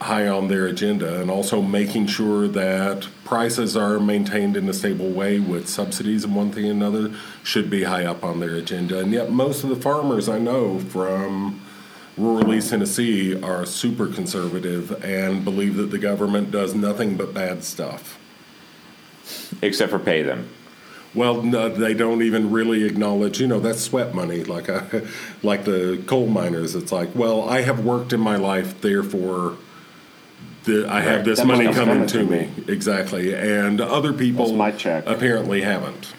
[0.00, 5.10] high on their agenda and also making sure that prices are maintained in a stable
[5.10, 9.00] way with subsidies and one thing and another should be high up on their agenda
[9.00, 11.60] and yet most of the farmers i know from
[12.16, 17.64] rural east tennessee are super conservative and believe that the government does nothing but bad
[17.64, 18.18] stuff
[19.62, 20.48] except for pay them.
[21.14, 23.40] well, no, they don't even really acknowledge.
[23.40, 25.02] You know, that's sweat money, like I,
[25.42, 26.74] like the coal miners.
[26.74, 29.56] It's like, well, I have worked in my life, therefore,
[30.68, 32.50] the, I have this That money coming coming to to me.
[32.68, 35.04] Exactly, and other people my check.
[35.06, 36.12] apparently haven't.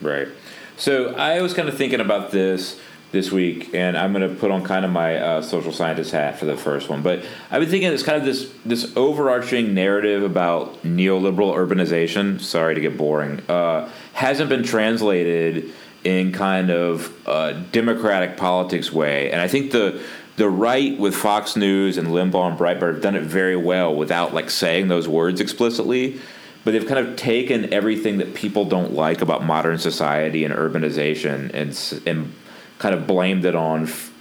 [0.00, 0.28] Right.
[0.76, 2.78] So I was kind of thinking about this
[3.12, 6.38] this week, and I'm going to put on kind of my uh, social scientist hat
[6.38, 7.02] for the first one.
[7.02, 12.40] But I've been thinking it's kind of this this overarching narrative about neoliberal urbanization.
[12.40, 13.40] Sorry to get boring.
[13.48, 15.72] Uh, hasn't been translated
[16.04, 20.02] in kind of a democratic politics way, and I think the
[20.36, 24.32] the right with Fox News and Limbaugh and Breitbart have done it very well without
[24.32, 26.20] like saying those words explicitly
[26.64, 31.50] but they've kind of taken everything that people don't like about modern society and urbanization
[31.52, 32.32] and and
[32.78, 34.12] kind of blamed it on f-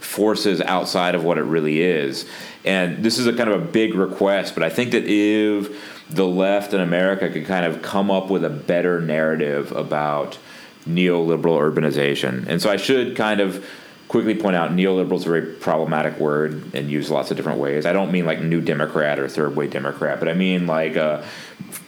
[0.00, 2.28] forces outside of what it really is.
[2.64, 6.26] And this is a kind of a big request, but I think that if the
[6.26, 10.38] left in America could kind of come up with a better narrative about
[10.86, 12.46] neoliberal urbanization.
[12.46, 13.66] And so I should kind of
[14.12, 17.86] quickly point out neoliberal is a very problematic word and used lots of different ways.
[17.86, 21.22] I don't mean like new Democrat or third way Democrat, but I mean like uh,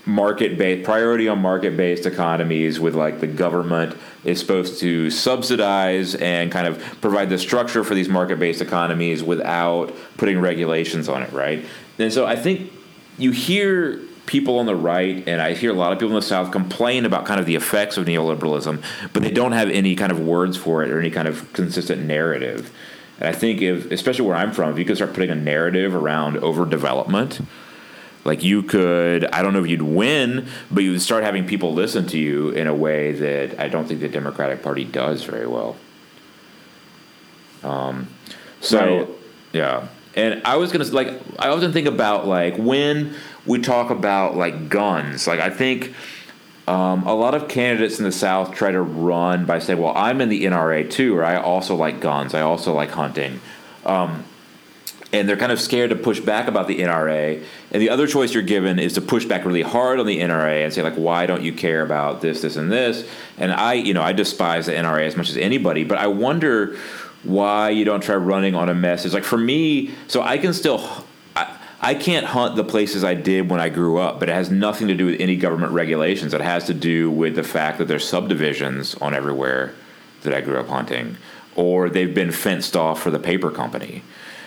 [0.07, 3.95] market based priority on market based economies with like the government
[4.25, 9.23] is supposed to subsidize and kind of provide the structure for these market based economies
[9.23, 11.63] without putting regulations on it, right?
[11.99, 12.73] And so I think
[13.19, 16.23] you hear people on the right, and I hear a lot of people in the
[16.23, 20.11] South complain about kind of the effects of neoliberalism, but they don't have any kind
[20.11, 22.73] of words for it or any kind of consistent narrative.
[23.21, 25.95] And I think if, especially where I'm from, if you could start putting a narrative
[25.95, 27.45] around overdevelopment,
[28.25, 31.75] like you could, I don't know if you'd win, but you would start having people
[31.75, 35.47] listen to you in a way that I don't think the Democratic Party does very
[35.47, 35.77] well.
[37.63, 38.09] Um,
[38.61, 39.09] so, Right.
[39.53, 39.89] yeah.
[40.17, 41.09] And I was gonna like
[41.41, 43.15] I often think about like when
[43.47, 45.27] we talk about like guns.
[45.27, 45.95] Like I think
[46.67, 50.21] um, a lot of candidates in the South try to run by saying, "Well, I'm
[50.21, 52.35] in the NRA too, or I also like guns.
[52.35, 53.41] I also like hunting."
[53.85, 54.25] Um,
[55.15, 57.43] and they're kind of scared to push back about the NRA.
[57.71, 60.65] And the other choice you're given is to push back really hard on the NRA
[60.65, 63.09] and say like, why don't you care about this, this, and this?
[63.39, 66.77] And I, you know, I despise the NRA as much as anybody, but I wonder
[67.23, 69.95] why you don't try running on a message like for me.
[70.09, 70.81] So I can still.
[71.85, 74.89] I, can't hunt the places I did when I grew up, but it has nothing
[74.89, 76.33] to do with any government regulations.
[76.33, 79.75] It has to do with the fact that there's subdivisions on everywhere
[80.23, 81.19] that I grew up hunting,
[81.55, 84.03] or they've been fenced off for the paper company.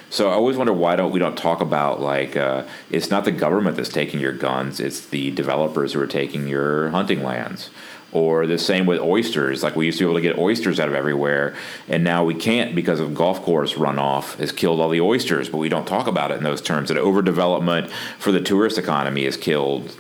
[0.10, 3.32] So I always wonder why don't we don't talk about like uh, it's not the
[3.32, 7.70] government that's taking your guns; it's the developers who are taking your hunting lands.
[8.14, 9.64] Or the same with oysters.
[9.64, 11.56] Like we used to be able to get oysters out of everywhere,
[11.90, 15.50] and now we can't because of golf course runoff has killed all the oysters.
[15.50, 16.88] But we don't talk about it in those terms.
[16.88, 19.98] That overdevelopment for the tourist economy has killed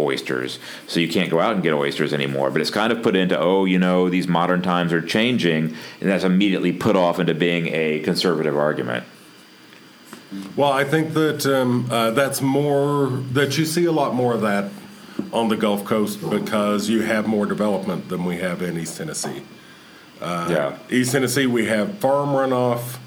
[0.00, 0.58] oysters.
[0.86, 2.50] So you can't go out and get oysters anymore.
[2.50, 6.10] But it's kind of put into, oh, you know, these modern times are changing, and
[6.10, 9.04] that's immediately put off into being a conservative argument.
[10.56, 14.42] Well, I think that um, uh, that's more that you see a lot more of
[14.42, 14.70] that
[15.32, 19.42] on the Gulf Coast because you have more development than we have in East Tennessee.
[20.20, 20.78] yeah.
[20.90, 22.98] East Tennessee, we have farm runoff,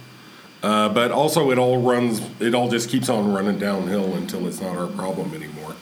[0.61, 2.21] uh, but also it all runs.
[2.39, 5.75] It all just keeps on running downhill until it's not our problem anymore.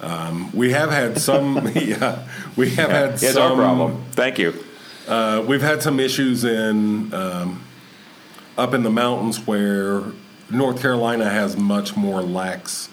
[0.00, 1.68] Um, we have had some.
[1.74, 4.04] yeah, we have had It's some our problem.
[4.12, 4.54] Thank you.
[5.06, 7.62] Uh, we've had some issues in um,
[8.58, 10.02] up in the mountains where
[10.50, 12.90] North Carolina has much more lax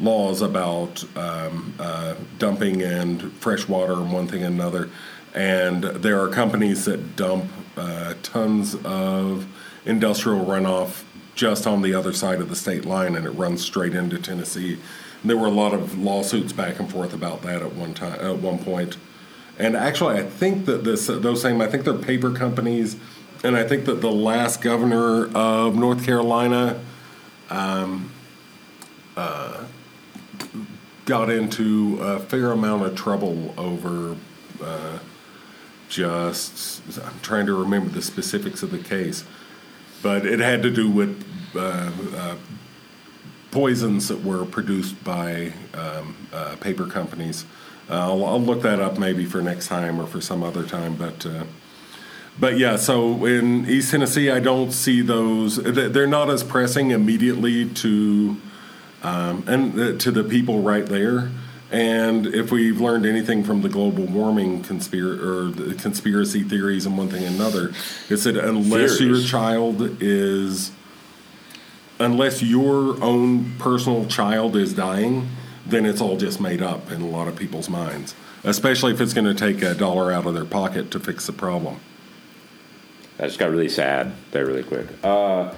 [0.00, 4.90] laws about um, uh, dumping and fresh water and one thing and another.
[5.34, 7.46] And there are companies that dump
[7.76, 9.46] uh, tons of
[9.84, 13.94] industrial runoff just on the other side of the state line, and it runs straight
[13.94, 14.78] into Tennessee.
[15.24, 18.38] There were a lot of lawsuits back and forth about that at one time, at
[18.38, 18.96] one point.
[19.58, 22.96] And actually, I think that this those same I think they're paper companies,
[23.44, 26.80] and I think that the last governor of North Carolina
[31.08, 34.14] got into a fair amount of trouble over
[34.62, 34.98] uh,
[35.88, 39.24] just I'm trying to remember the specifics of the case,
[40.02, 41.24] but it had to do with
[41.56, 42.36] uh, uh,
[43.50, 47.46] poisons that were produced by um, uh, paper companies.
[47.88, 50.94] Uh, I'll, I'll look that up maybe for next time or for some other time,
[50.94, 51.24] but.
[51.26, 51.44] Uh,
[52.40, 55.56] but yeah, so in East Tennessee, I don't see those.
[55.56, 58.36] they- They're not as pressing immediately to
[59.02, 61.30] um, and to the people right there.
[61.70, 66.96] And if we've learned anything from the global warming conspiracy or the conspiracy theories and
[66.96, 67.72] one thing and another,
[68.08, 70.72] it's that unless your child is,
[71.98, 75.28] unless your own personal child is dying,
[75.66, 78.14] then it's all just made up in a lot of people's minds.
[78.44, 81.32] Especially if it's going to take a dollar out of their pocket to fix the
[81.34, 81.80] problem.
[83.18, 84.86] That just got really sad there really quick.
[85.04, 85.52] Uh,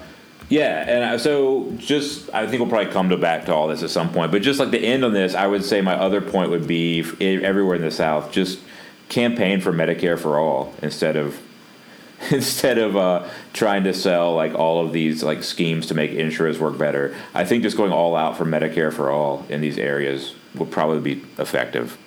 [0.51, 3.89] yeah, and so just I think we'll probably come to back to all this at
[3.89, 4.33] some point.
[4.33, 6.99] But just like the end on this, I would say my other point would be
[7.21, 8.59] everywhere in the South, just
[9.07, 11.39] campaign for Medicare for all instead of
[12.31, 16.59] instead of uh, trying to sell like all of these like schemes to make insurance
[16.59, 17.15] work better.
[17.33, 21.15] I think just going all out for Medicare for all in these areas would probably
[21.15, 21.97] be effective.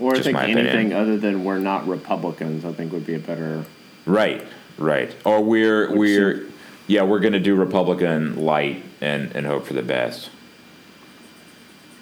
[0.00, 0.66] Or I Just think my opinion.
[0.66, 3.64] anything other than we're not Republicans, I think would be a better.
[4.04, 4.44] Right,
[4.78, 5.14] right.
[5.24, 6.46] Or we're Which we're
[6.88, 10.30] yeah we're going to do Republican light and and hope for the best.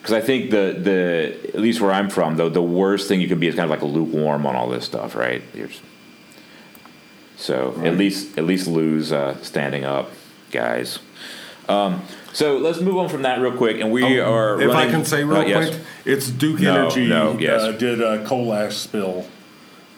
[0.01, 3.29] Because I think the the at least where I'm from though the worst thing you
[3.29, 5.43] could be is kind of like lukewarm on all this stuff, right?
[5.55, 5.83] Just-
[7.39, 7.89] so Right.
[7.89, 10.11] at least at least lose uh, standing up,
[10.53, 11.01] guys.
[11.69, 14.55] Um, so let's move on from that real quick, and we are.
[14.55, 15.69] Oh, If I can say real uh, yes.
[15.69, 17.61] quick, it's Duke No, Energy no, yes.
[17.61, 19.27] uh, did a coal ash spill,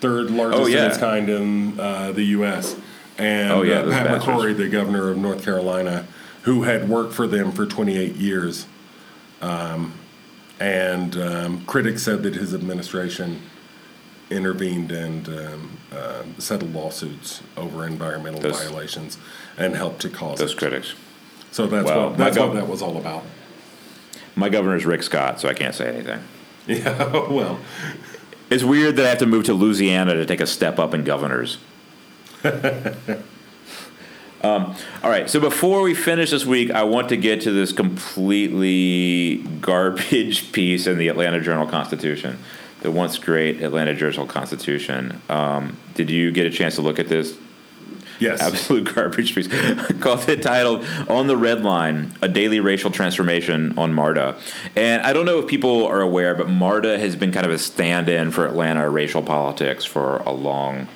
[0.00, 0.84] third largest Oh, yeah.
[0.86, 2.74] in its kind in uh, the U.S.
[3.18, 4.24] And Oh, yeah, uh, Pat bastards.
[4.26, 6.06] McCrory, the governor of North Carolina,
[6.42, 8.66] who had worked for them for 28 years,
[9.42, 9.92] um,
[10.60, 13.42] and um, critics said that his administration
[14.30, 19.18] intervened and um, uh, settled lawsuits over environmental Those- violations
[19.56, 20.58] and helped to cause Those it.
[20.58, 20.94] critics.
[21.50, 23.24] So that's Well, what that's gov- what that was all about.
[24.36, 26.20] my governor is Rick Scott, so I can't say anything.
[26.68, 27.58] Yeah, well,
[28.50, 31.02] It's weird that I have to move to Louisiana to take a step up in
[31.02, 31.56] governors.
[34.42, 37.72] um, all right, so before we finish this week, I want to get to this
[37.72, 42.38] completely garbage piece in the Atlanta Journal Constitution,
[42.80, 45.20] the once great Atlanta Journal Constitution.
[45.28, 47.36] Um, did you get a chance to look at this?
[48.18, 48.40] yes.
[48.40, 49.48] absolute garbage piece.
[50.00, 54.36] Called it titled "On the Red Line: A Daily Racial Transformation on MARTA."
[54.76, 57.58] And I don't know if people are aware, but MARTA has been kind of a
[57.58, 60.88] stand-in for Atlanta racial politics for a long,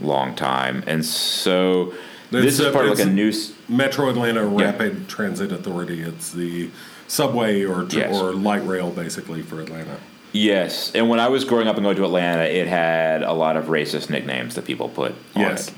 [0.00, 0.82] long time.
[0.86, 1.92] And so
[2.30, 3.32] this It's, is uh, part of like a new.
[3.68, 6.00] Metro Atlanta Rapid Transit Authority.
[6.02, 6.70] It's the
[7.06, 8.20] subway or tr- Yes.
[8.20, 9.96] or light rail basically for Atlanta.
[10.32, 13.56] Yes, and when I was growing up and going to Atlanta, it had a lot
[13.56, 15.68] of racist nicknames that people put on Yes.
[15.68, 15.74] it.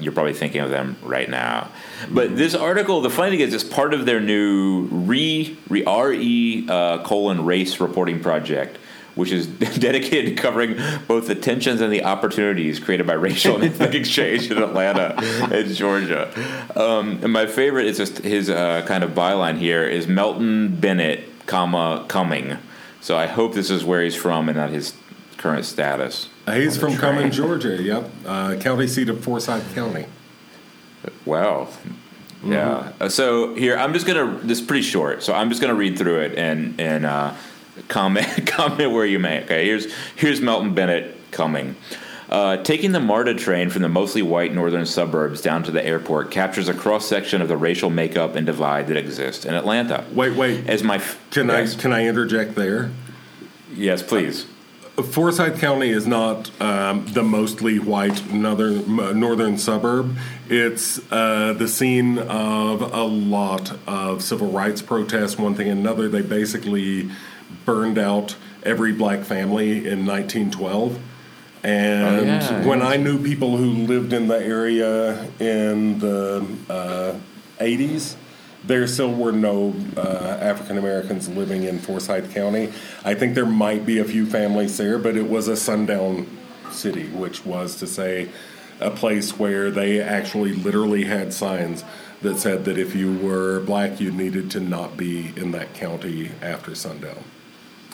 [0.00, 1.68] You're probably thinking of them right now.
[2.10, 6.66] But this article, the funny thing is, it's part of their new re, re re
[6.68, 8.78] uh, colon race reporting project,
[9.14, 9.46] which is
[9.78, 14.50] dedicated to covering both the tensions and the opportunities created by racial and ethnic exchange
[14.50, 15.14] in Atlanta
[15.52, 16.30] and Georgia.
[16.76, 21.24] Um, and my favorite is just his uh, kind of byline here is Melton Bennett,
[21.46, 22.56] comma Cumming.
[23.00, 24.94] So I hope this is where he's from and not his
[25.36, 26.28] current status.
[26.46, 26.96] Uh, He's from.
[26.96, 27.80] Cumming, Georgia.
[27.82, 30.06] Yep, uh, county seat of Forsyth County.
[31.24, 31.68] Wow.
[32.44, 32.92] Yeah.
[33.00, 34.38] Uh, So here, I'm just gonna.
[34.42, 37.34] This is pretty short, so I'm just gonna read through it and and uh,
[37.92, 39.44] comment comment where you may.
[39.44, 39.64] Okay.
[39.66, 41.76] Here's here's Melton Bennett Cumming.
[42.28, 46.30] Uh, taking the MARTA train from the mostly white northern suburbs down to the airport
[46.30, 50.02] captures a cross section of the racial makeup and divide that exists in Atlanta.
[50.14, 50.66] Wait, wait.
[50.66, 52.90] As my f- Can yes, I can I interject there?
[53.74, 54.46] yes, please.
[54.96, 60.16] Forsyth County is not um, the mostly white northern uh, northern suburb.
[60.48, 65.38] It's uh, the scene of a lot of civil rights protests.
[65.38, 66.08] One thing and another.
[66.08, 67.10] They basically
[67.64, 70.98] burned out every black family in 1912.
[71.64, 72.66] And Oh, yeah.
[72.66, 77.14] when I knew people who lived in the area in the uh,
[77.62, 78.16] 80s,
[78.64, 82.72] there still were no uh, African Americans living in Forsyth County.
[83.04, 86.26] I think there might be a few families there, but it was a sundown
[86.70, 88.28] city, which was to say
[88.80, 91.84] a place where they actually literally had signs
[92.22, 96.30] that said that if you were black, you needed to not be in that county
[96.40, 97.22] after sundown.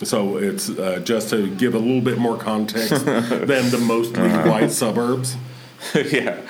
[0.03, 4.71] So it's uh, just to give a little bit more context than the mostly white
[4.71, 5.35] suburbs.
[5.95, 6.41] yeah.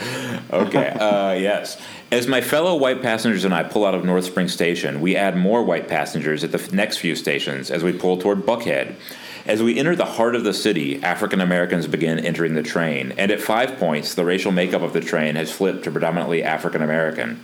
[0.52, 0.88] Okay.
[0.88, 1.80] Uh, yes.
[2.12, 5.38] As my fellow white passengers and I pull out of North Spring Station, we add
[5.38, 8.96] more white passengers at the f- next few stations as we pull toward Buckhead.
[9.46, 13.32] As we enter the heart of the city, African Americans begin entering the train, and
[13.32, 17.40] at five points, the racial makeup of the train has flipped to predominantly African American.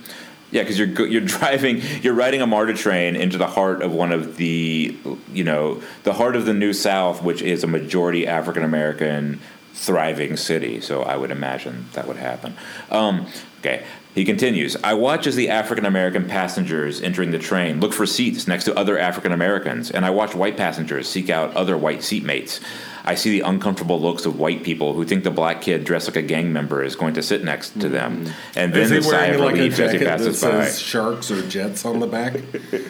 [0.50, 4.12] Yeah, because you're you're driving, you're riding a MARTA train into the heart of one
[4.12, 4.96] of the,
[5.32, 9.40] you know, the heart of the New South, which is a majority African American
[9.74, 10.80] thriving city.
[10.80, 12.56] So I would imagine that would happen.
[12.90, 13.26] Um,
[13.60, 13.84] okay.
[14.16, 18.48] He continues, I watch as the African American passengers entering the train look for seats
[18.48, 22.60] next to other African Americans, and I watch white passengers seek out other white seatmates.
[23.08, 26.16] I see the uncomfortable looks of white people who think the black kid dressed like
[26.16, 29.02] a gang member is going to sit next to them, and then Is he the
[29.02, 30.64] sigh of wearing like relief as he jacket that passes by.
[30.64, 32.34] says sharks or jets on the back?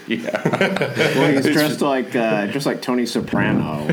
[0.06, 0.40] Yeah,
[1.18, 3.86] well, he's dressed like uh, just like Tony Soprano.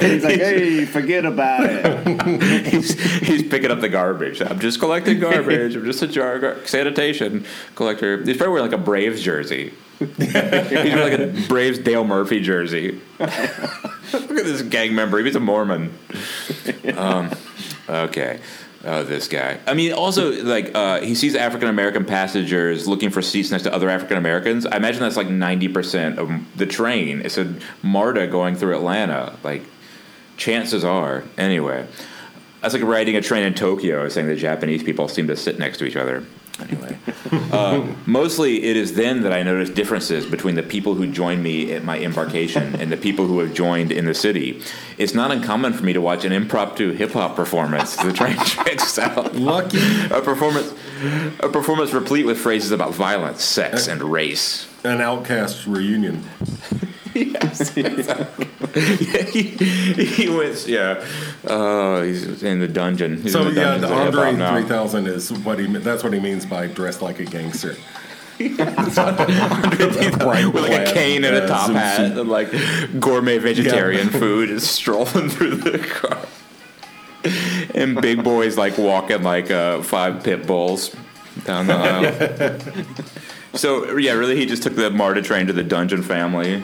[0.00, 2.66] he's like, hey, forget about it.
[2.66, 4.40] he's, he's picking up the garbage.
[4.56, 5.76] I'm just collecting garbage.
[5.76, 7.44] I'm just a jar gar- sanitation
[7.74, 8.24] collector.
[8.24, 9.74] He's probably wearing like a Braves jersey.
[9.98, 12.98] he's wearing like a Braves Dale Murphy jersey.
[13.18, 15.22] Look at this gang member.
[15.22, 15.92] He's a Mormon.
[16.96, 17.32] Um,
[17.86, 18.40] okay.
[18.82, 19.58] Oh, this guy.
[19.66, 23.74] I mean, also like uh, he sees African American passengers looking for seats next to
[23.74, 24.64] other African Americans.
[24.64, 27.20] I imagine that's like ninety percent of the train.
[27.20, 29.36] It's a MARTA going through Atlanta.
[29.42, 29.64] Like,
[30.38, 31.24] chances are.
[31.36, 31.86] Anyway,
[32.66, 35.78] that's like riding a train in Tokyo, saying that Japanese people seem to sit next
[35.78, 36.24] to each other.
[36.60, 36.98] Anyway,
[37.52, 41.72] uh, mostly it is then that I notice differences between the people who joined me
[41.72, 44.60] at my embarkation and the people who have joined in the city.
[44.98, 48.36] It's not uncommon for me to watch an impromptu hip hop performance the train
[48.78, 49.36] south.
[49.36, 49.78] Lucky.
[50.10, 50.74] A performance,
[51.38, 54.66] a performance replete with phrases about violence, sex, and race.
[54.82, 56.24] An OutKast reunion.
[57.16, 57.74] Yes.
[58.76, 59.42] yeah, he,
[60.04, 60.66] he went.
[60.66, 61.04] Yeah.
[61.46, 63.22] Oh, he's in the dungeon.
[63.22, 65.66] He's So the yeah, the Andre 3000 is what he.
[65.66, 67.76] That's what he means by dressed like a gangster.
[68.38, 72.50] with like a cane and a uh, top hat and like
[73.00, 76.18] gourmet vegetarian food is strolling through the car.
[77.74, 80.94] And Big Boi's like walking like uh, five pit bulls
[81.46, 82.58] down the aisle.
[83.54, 86.62] So yeah, really, he just took the Marta train to the Dungeon Family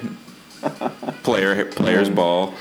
[1.23, 2.55] player players ball.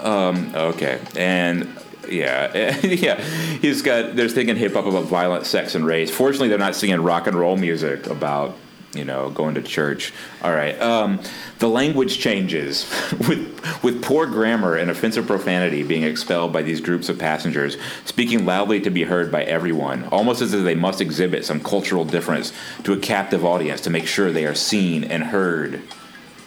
[0.00, 1.68] Um, okay, and
[2.08, 4.16] yeah, yeah, he's got.
[4.16, 6.10] They're thinking hip hop about violent sex and race.
[6.10, 8.56] Fortunately, they're not singing rock and roll music about
[8.94, 10.12] you know going to church.
[10.42, 11.20] All right, um,
[11.58, 12.90] the language changes
[13.28, 18.44] with with poor grammar and offensive profanity being expelled by these groups of passengers, speaking
[18.44, 22.52] loudly to be heard by everyone, almost as if they must exhibit some cultural difference
[22.84, 25.82] to a captive audience to make sure they are seen and heard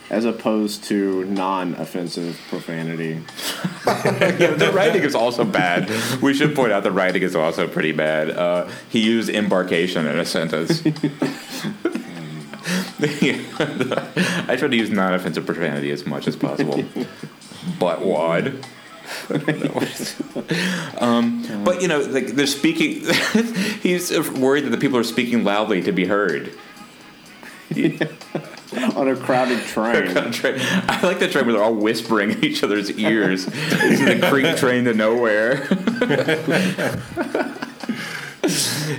[0.09, 3.13] as opposed to non-offensive profanity.
[3.85, 5.89] yeah, the writing is also bad.
[6.21, 8.31] We should point out the writing is also pretty bad.
[8.31, 10.81] Uh, he used embarkation in a sentence.
[12.99, 16.83] I try to use non-offensive profanity as much as possible.
[17.79, 18.65] But wad.
[20.99, 23.03] um, but you know, like they're speaking.
[23.81, 26.53] he's worried that the people are speaking loudly to be heard.
[28.95, 30.17] on a crowded train.
[30.17, 33.47] I like the train where they're all whispering in each other's ears.
[33.47, 35.67] It's the creek train to nowhere.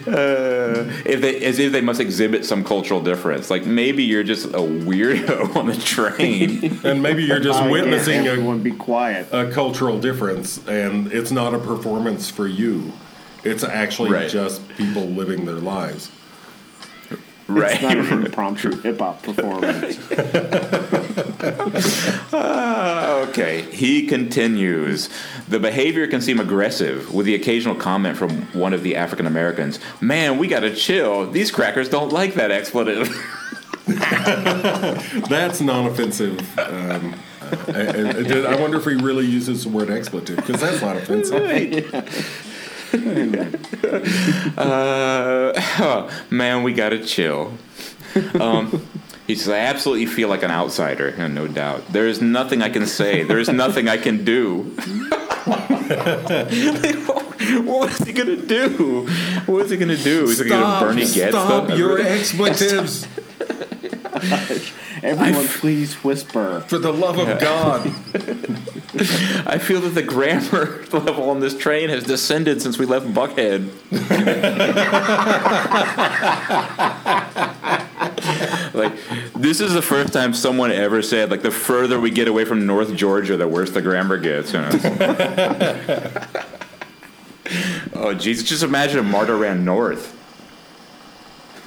[0.07, 3.51] Uh, if they, as if they must exhibit some cultural difference.
[3.51, 8.25] Like maybe you're just a weirdo on the train, and maybe you're just oh, witnessing
[8.25, 9.29] yeah, everyone a, be quiet.
[9.33, 12.93] a cultural difference, and it's not a performance for you.
[13.45, 14.29] It's actually right.
[14.29, 16.11] just people living their lives.
[17.49, 17.73] Right.
[17.73, 19.99] It's not an impromptu hip hop performance.
[22.33, 23.63] uh, okay.
[23.63, 25.09] He continues.
[25.49, 29.81] The behavior can seem aggressive, with the occasional comment from one of the African Americans
[30.01, 31.31] Man, we gotta chill.
[31.31, 33.09] These crackers don't like that expletive.
[33.87, 36.39] That's non offensive.
[36.59, 40.97] Um, uh, I, I, wonder if he really uses the word expletive, because that's not
[40.97, 41.41] offensive.
[44.59, 47.53] uh, man, we gotta chill.
[48.39, 48.87] Um,
[49.27, 51.87] he says, I absolutely feel like an outsider, and no doubt.
[51.93, 53.23] There is nothing I can say.
[53.23, 54.75] There is nothing I can do.
[57.65, 59.07] what is he gonna do?
[59.47, 60.25] What is he gonna do?
[60.25, 61.31] Is he gonna Bernie Goetz?
[61.31, 63.07] Stop your expletives.
[65.03, 66.61] Everyone, f- please whisper.
[66.67, 67.87] For the love of God.
[69.47, 73.71] I feel that the grammar level on this train has descended since we left Buckhead.
[78.75, 78.93] like,
[79.35, 82.67] this is the first time someone ever said, like, the further we get away from
[82.67, 84.53] North Georgia, the worse the grammar gets.
[84.53, 86.45] You know?
[87.95, 88.49] Oh, Jesus.
[88.49, 90.15] Just imagine if Marta ran north.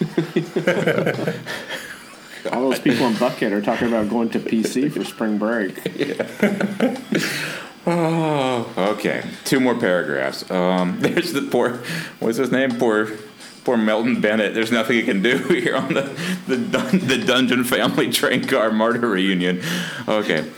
[2.52, 5.78] All those people in Buckhead are talking about going to PC for spring break.
[7.86, 9.24] oh, okay.
[9.46, 10.50] Two more paragraphs.
[10.50, 11.82] Um, there's the poor,
[12.20, 12.78] what's his name?
[12.78, 13.12] Poor,
[13.64, 14.56] poor Melton Bennett.
[14.56, 16.02] There's nothing he can do here on the
[16.48, 19.62] the, the Dungeon Family Train Car MARTA reunion.
[20.08, 20.50] Okay.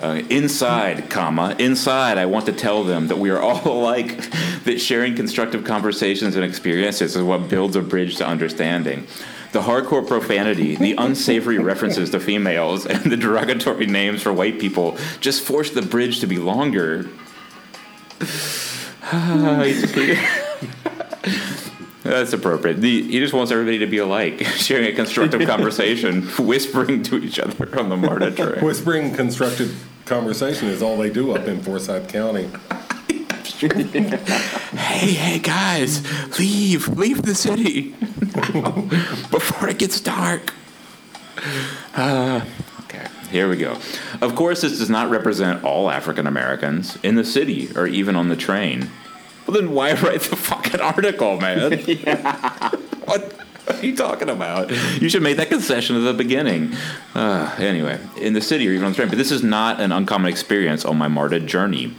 [0.00, 4.16] Uh, inside, comma, inside, I want to tell them that we are all alike,
[4.64, 9.06] that sharing constructive conversations and experiences is what builds a bridge to understanding
[9.52, 14.96] the hardcore profanity, the unsavory references to females, and the derogatory names for white people
[15.20, 17.08] just force the bridge to be longer.
[22.10, 22.80] That's appropriate.
[22.80, 27.38] The, he just wants everybody to be alike, sharing a constructive conversation, whispering to each
[27.38, 28.64] other on the Marta train.
[28.64, 32.50] Whispering constructive conversation is all they do up in Forsyth County.
[33.60, 36.02] hey, hey, guys,
[36.38, 37.94] leave, leave the city
[39.30, 40.52] before it gets dark.
[41.94, 42.44] Uh,
[42.80, 43.78] okay, here we go.
[44.20, 48.28] Of course, this does not represent all African Americans in the city or even on
[48.28, 48.90] the train.
[49.50, 51.72] Well, then why write the fucking article, man?
[51.86, 52.70] yeah.
[53.04, 53.32] What?
[53.64, 54.70] What are you talking about?
[55.00, 56.72] You should make that concession at the beginning.
[57.16, 59.08] Uh, anyway, in the city or even on the train.
[59.08, 61.94] But this is not an uncommon experience on my Marta journey.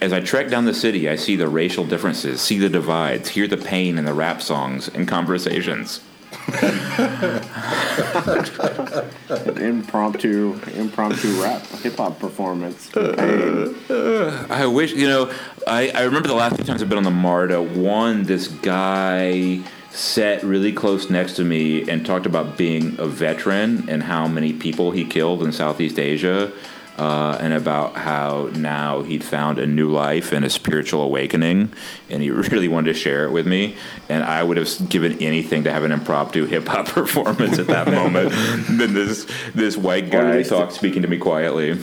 [0.00, 3.46] As I trek down the city, I see the racial differences, see the divides, hear
[3.46, 6.00] the pain in the rap songs and conversations.
[9.56, 12.90] Impromptu, impromptu rap hip hop performance.
[12.94, 15.32] I wish you know.
[15.66, 17.62] I, I remember the last few times I've been on the Marta.
[17.62, 23.88] One, this guy sat really close next to me and talked about being a veteran
[23.88, 26.52] and how many people he killed in Southeast Asia.
[26.96, 31.72] Uh, and about how now he'd found a new life and a spiritual awakening,
[32.08, 33.74] and he really wanted to share it with me.
[34.08, 37.88] And I would have given anything to have an impromptu hip hop performance at that
[37.88, 38.30] moment
[38.78, 39.26] than this
[39.56, 41.76] this white guy talk speaking to me quietly.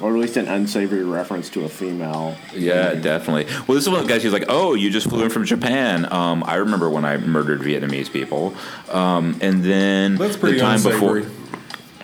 [0.00, 2.34] or at least an unsavory reference to a female.
[2.54, 3.44] Yeah, definitely.
[3.66, 5.44] Well, this is one of the guys who's like, "Oh, you just flew in from
[5.44, 8.54] Japan." Um, I remember when I murdered Vietnamese people,
[8.90, 11.22] um, and then That's pretty the time unsavory.
[11.24, 11.34] before.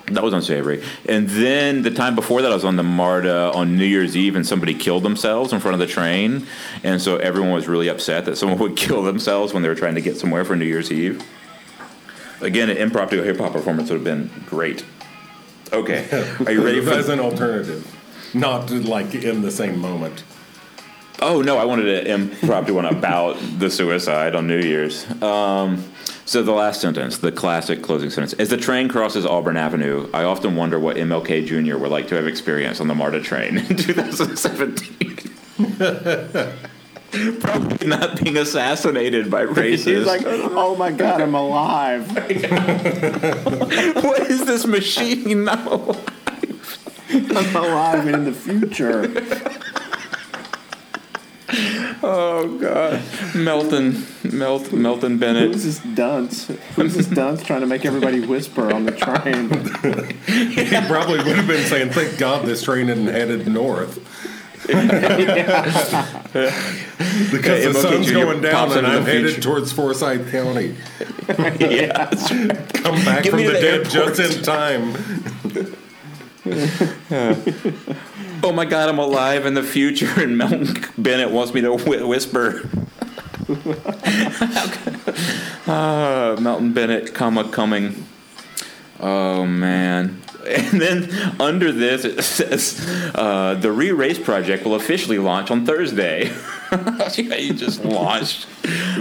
[0.07, 0.83] That was unsavory.
[1.09, 4.37] And then the time before that, I was on the MARTA on New Year's Eve,
[4.37, 6.47] and somebody killed themselves in front of the train,
[6.83, 9.95] and so everyone was really upset that someone would kill themselves when they were trying
[9.95, 11.23] to get somewhere for New Year's Eve.
[12.41, 14.85] Again, an impromptu hip hop performance would have been great.
[15.73, 16.07] Okay,
[16.47, 16.91] are you ready for?
[16.91, 17.91] As an alternative,
[18.35, 20.23] not like in the same moment.
[21.21, 25.11] Oh no, I wanted an impromptu one about the suicide on New Year's.
[25.23, 25.83] Um,
[26.27, 30.25] so the last sentence, the classic closing sentence: As the train crosses Auburn Avenue, I
[30.25, 31.77] often wonder what MLK Jr.
[31.77, 35.35] would like to have experienced on the MARTA train in 2017.
[37.41, 39.97] Probably not being assassinated by racists.
[39.97, 42.11] He's like, oh my god, I'm alive.
[44.03, 45.49] what is this machine?
[45.49, 46.79] I'm alive.
[47.11, 49.07] I'm alive in the future.
[52.07, 53.01] Oh God,
[53.35, 55.53] Melton, Melt, Melton Bennett.
[55.53, 56.49] Who's this dunce?
[56.77, 59.49] Who's this dunce trying to make everybody whisper on the train?
[60.55, 63.99] He probably would have been saying, "Thank God this train isn't headed north."
[64.67, 65.61] because Yeah,
[67.31, 70.75] the MLK sun's going down and into I'm headed towards Forsyth County.
[71.29, 72.11] yeah,
[72.75, 74.15] Come back Get from the the dead airport.
[74.17, 74.95] just in time.
[78.45, 82.07] Oh my God, I'm alive in the future, and Melton Bennett wants me to whi
[82.07, 82.69] whisper.
[85.67, 88.05] uh, Melton Bennett, comma Cumming.
[89.01, 90.21] Oh man.
[90.47, 91.11] And then
[91.41, 96.27] under this it says uh, the re-race project will officially launch on Thursday.
[97.17, 98.47] yeah, you just launched.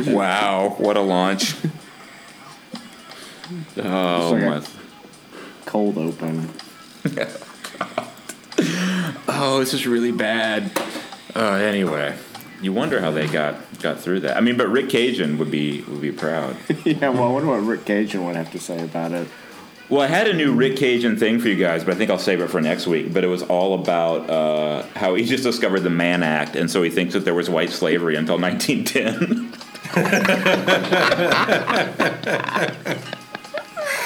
[0.07, 1.53] Wow, what a launch!
[3.75, 4.67] Oh like my.
[5.65, 6.49] Cold open.
[9.27, 10.71] oh, this is really bad.
[11.35, 12.15] Uh, anyway,
[12.61, 14.37] you wonder how they got got through that.
[14.37, 16.55] I mean, but Rick Cajun would be would be proud.
[16.85, 19.27] Yeah, well, I wonder what Rick Cajun would have to say about it.
[19.89, 22.17] Well, I had a new Rick Cajun thing for you guys, but I think I'll
[22.17, 23.13] save it for next week.
[23.13, 26.81] But it was all about uh, how he just discovered the Mann Act, and so
[26.81, 29.53] he thinks that there was white slavery until 1910.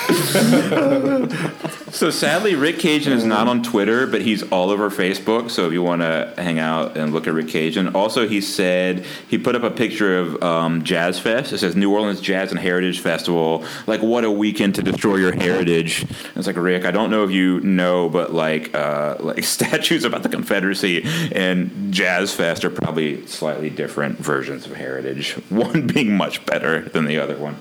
[1.97, 5.49] So sadly, Rick Cajun is not on Twitter, but he's all over Facebook.
[5.49, 9.03] So if you want to hang out and look at Rick Cajun, also he said
[9.27, 11.53] he put up a picture of um, Jazz Fest.
[11.53, 13.65] It says New Orleans Jazz and Heritage Festival.
[13.87, 16.03] Like what a weekend to destroy your heritage.
[16.03, 20.03] And it's like Rick, I don't know if you know, but like uh, like statues
[20.03, 25.31] about the Confederacy and Jazz Fest are probably slightly different versions of heritage.
[25.49, 27.57] One being much better than the other one.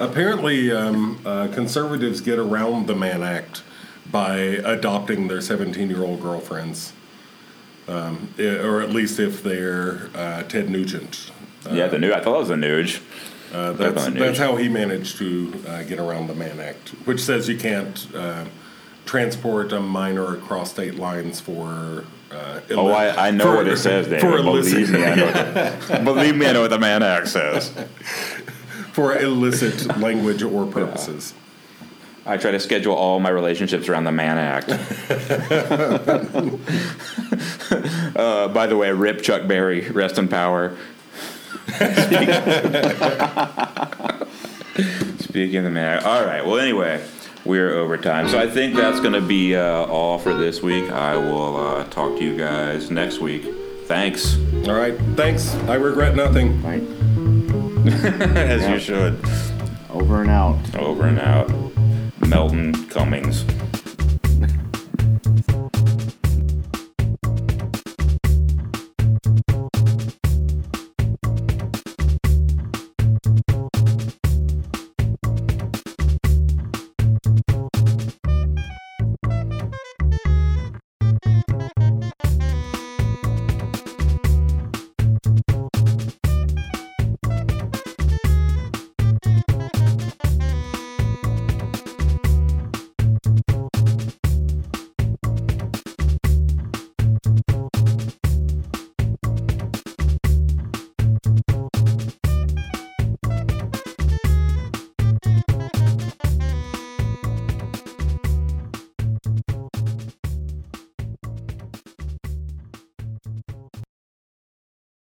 [0.00, 3.62] Apparently, um, uh, conservatives get around the Mann Act
[4.10, 6.92] by adopting their 17 year old girlfriends.
[7.86, 11.30] Um, or at least if they're uh, Ted Nugent.
[11.70, 12.12] yeah, the new.
[12.12, 13.00] I thought it was the Nuge.
[13.52, 17.48] Uh, that's, that's how he managed to uh, get around the Mann Act, which says
[17.48, 18.46] you can't uh,
[19.04, 22.04] transport a minor across state lines for.
[22.32, 24.06] Uh, illi- Oh, I, I know for- what it says.
[24.20, 26.04] For Believe me, I know.
[26.04, 27.70] believe me, I know what the Mann Act says.
[28.94, 31.34] for illicit language or purposes.
[32.24, 34.70] I try to schedule all my relationships around the Mann Act.
[38.16, 40.76] uh, by the way, rip Chuck Berry, rest in power.
[45.18, 46.06] Speaking of the Mann Act.
[46.06, 47.04] All right, well, anyway,
[47.44, 48.28] we're over time.
[48.28, 50.88] So I think that's going to be uh, all for this week.
[50.90, 53.44] I will uh, talk to you guys next week.
[53.86, 54.38] Thanks.
[54.68, 55.52] All right, thanks.
[55.66, 56.62] I regret nothing.
[56.62, 56.82] Right?
[57.86, 59.22] As you should.
[59.90, 60.74] Over and out.
[60.74, 61.50] Over and out.
[62.26, 63.44] Melton Cummings.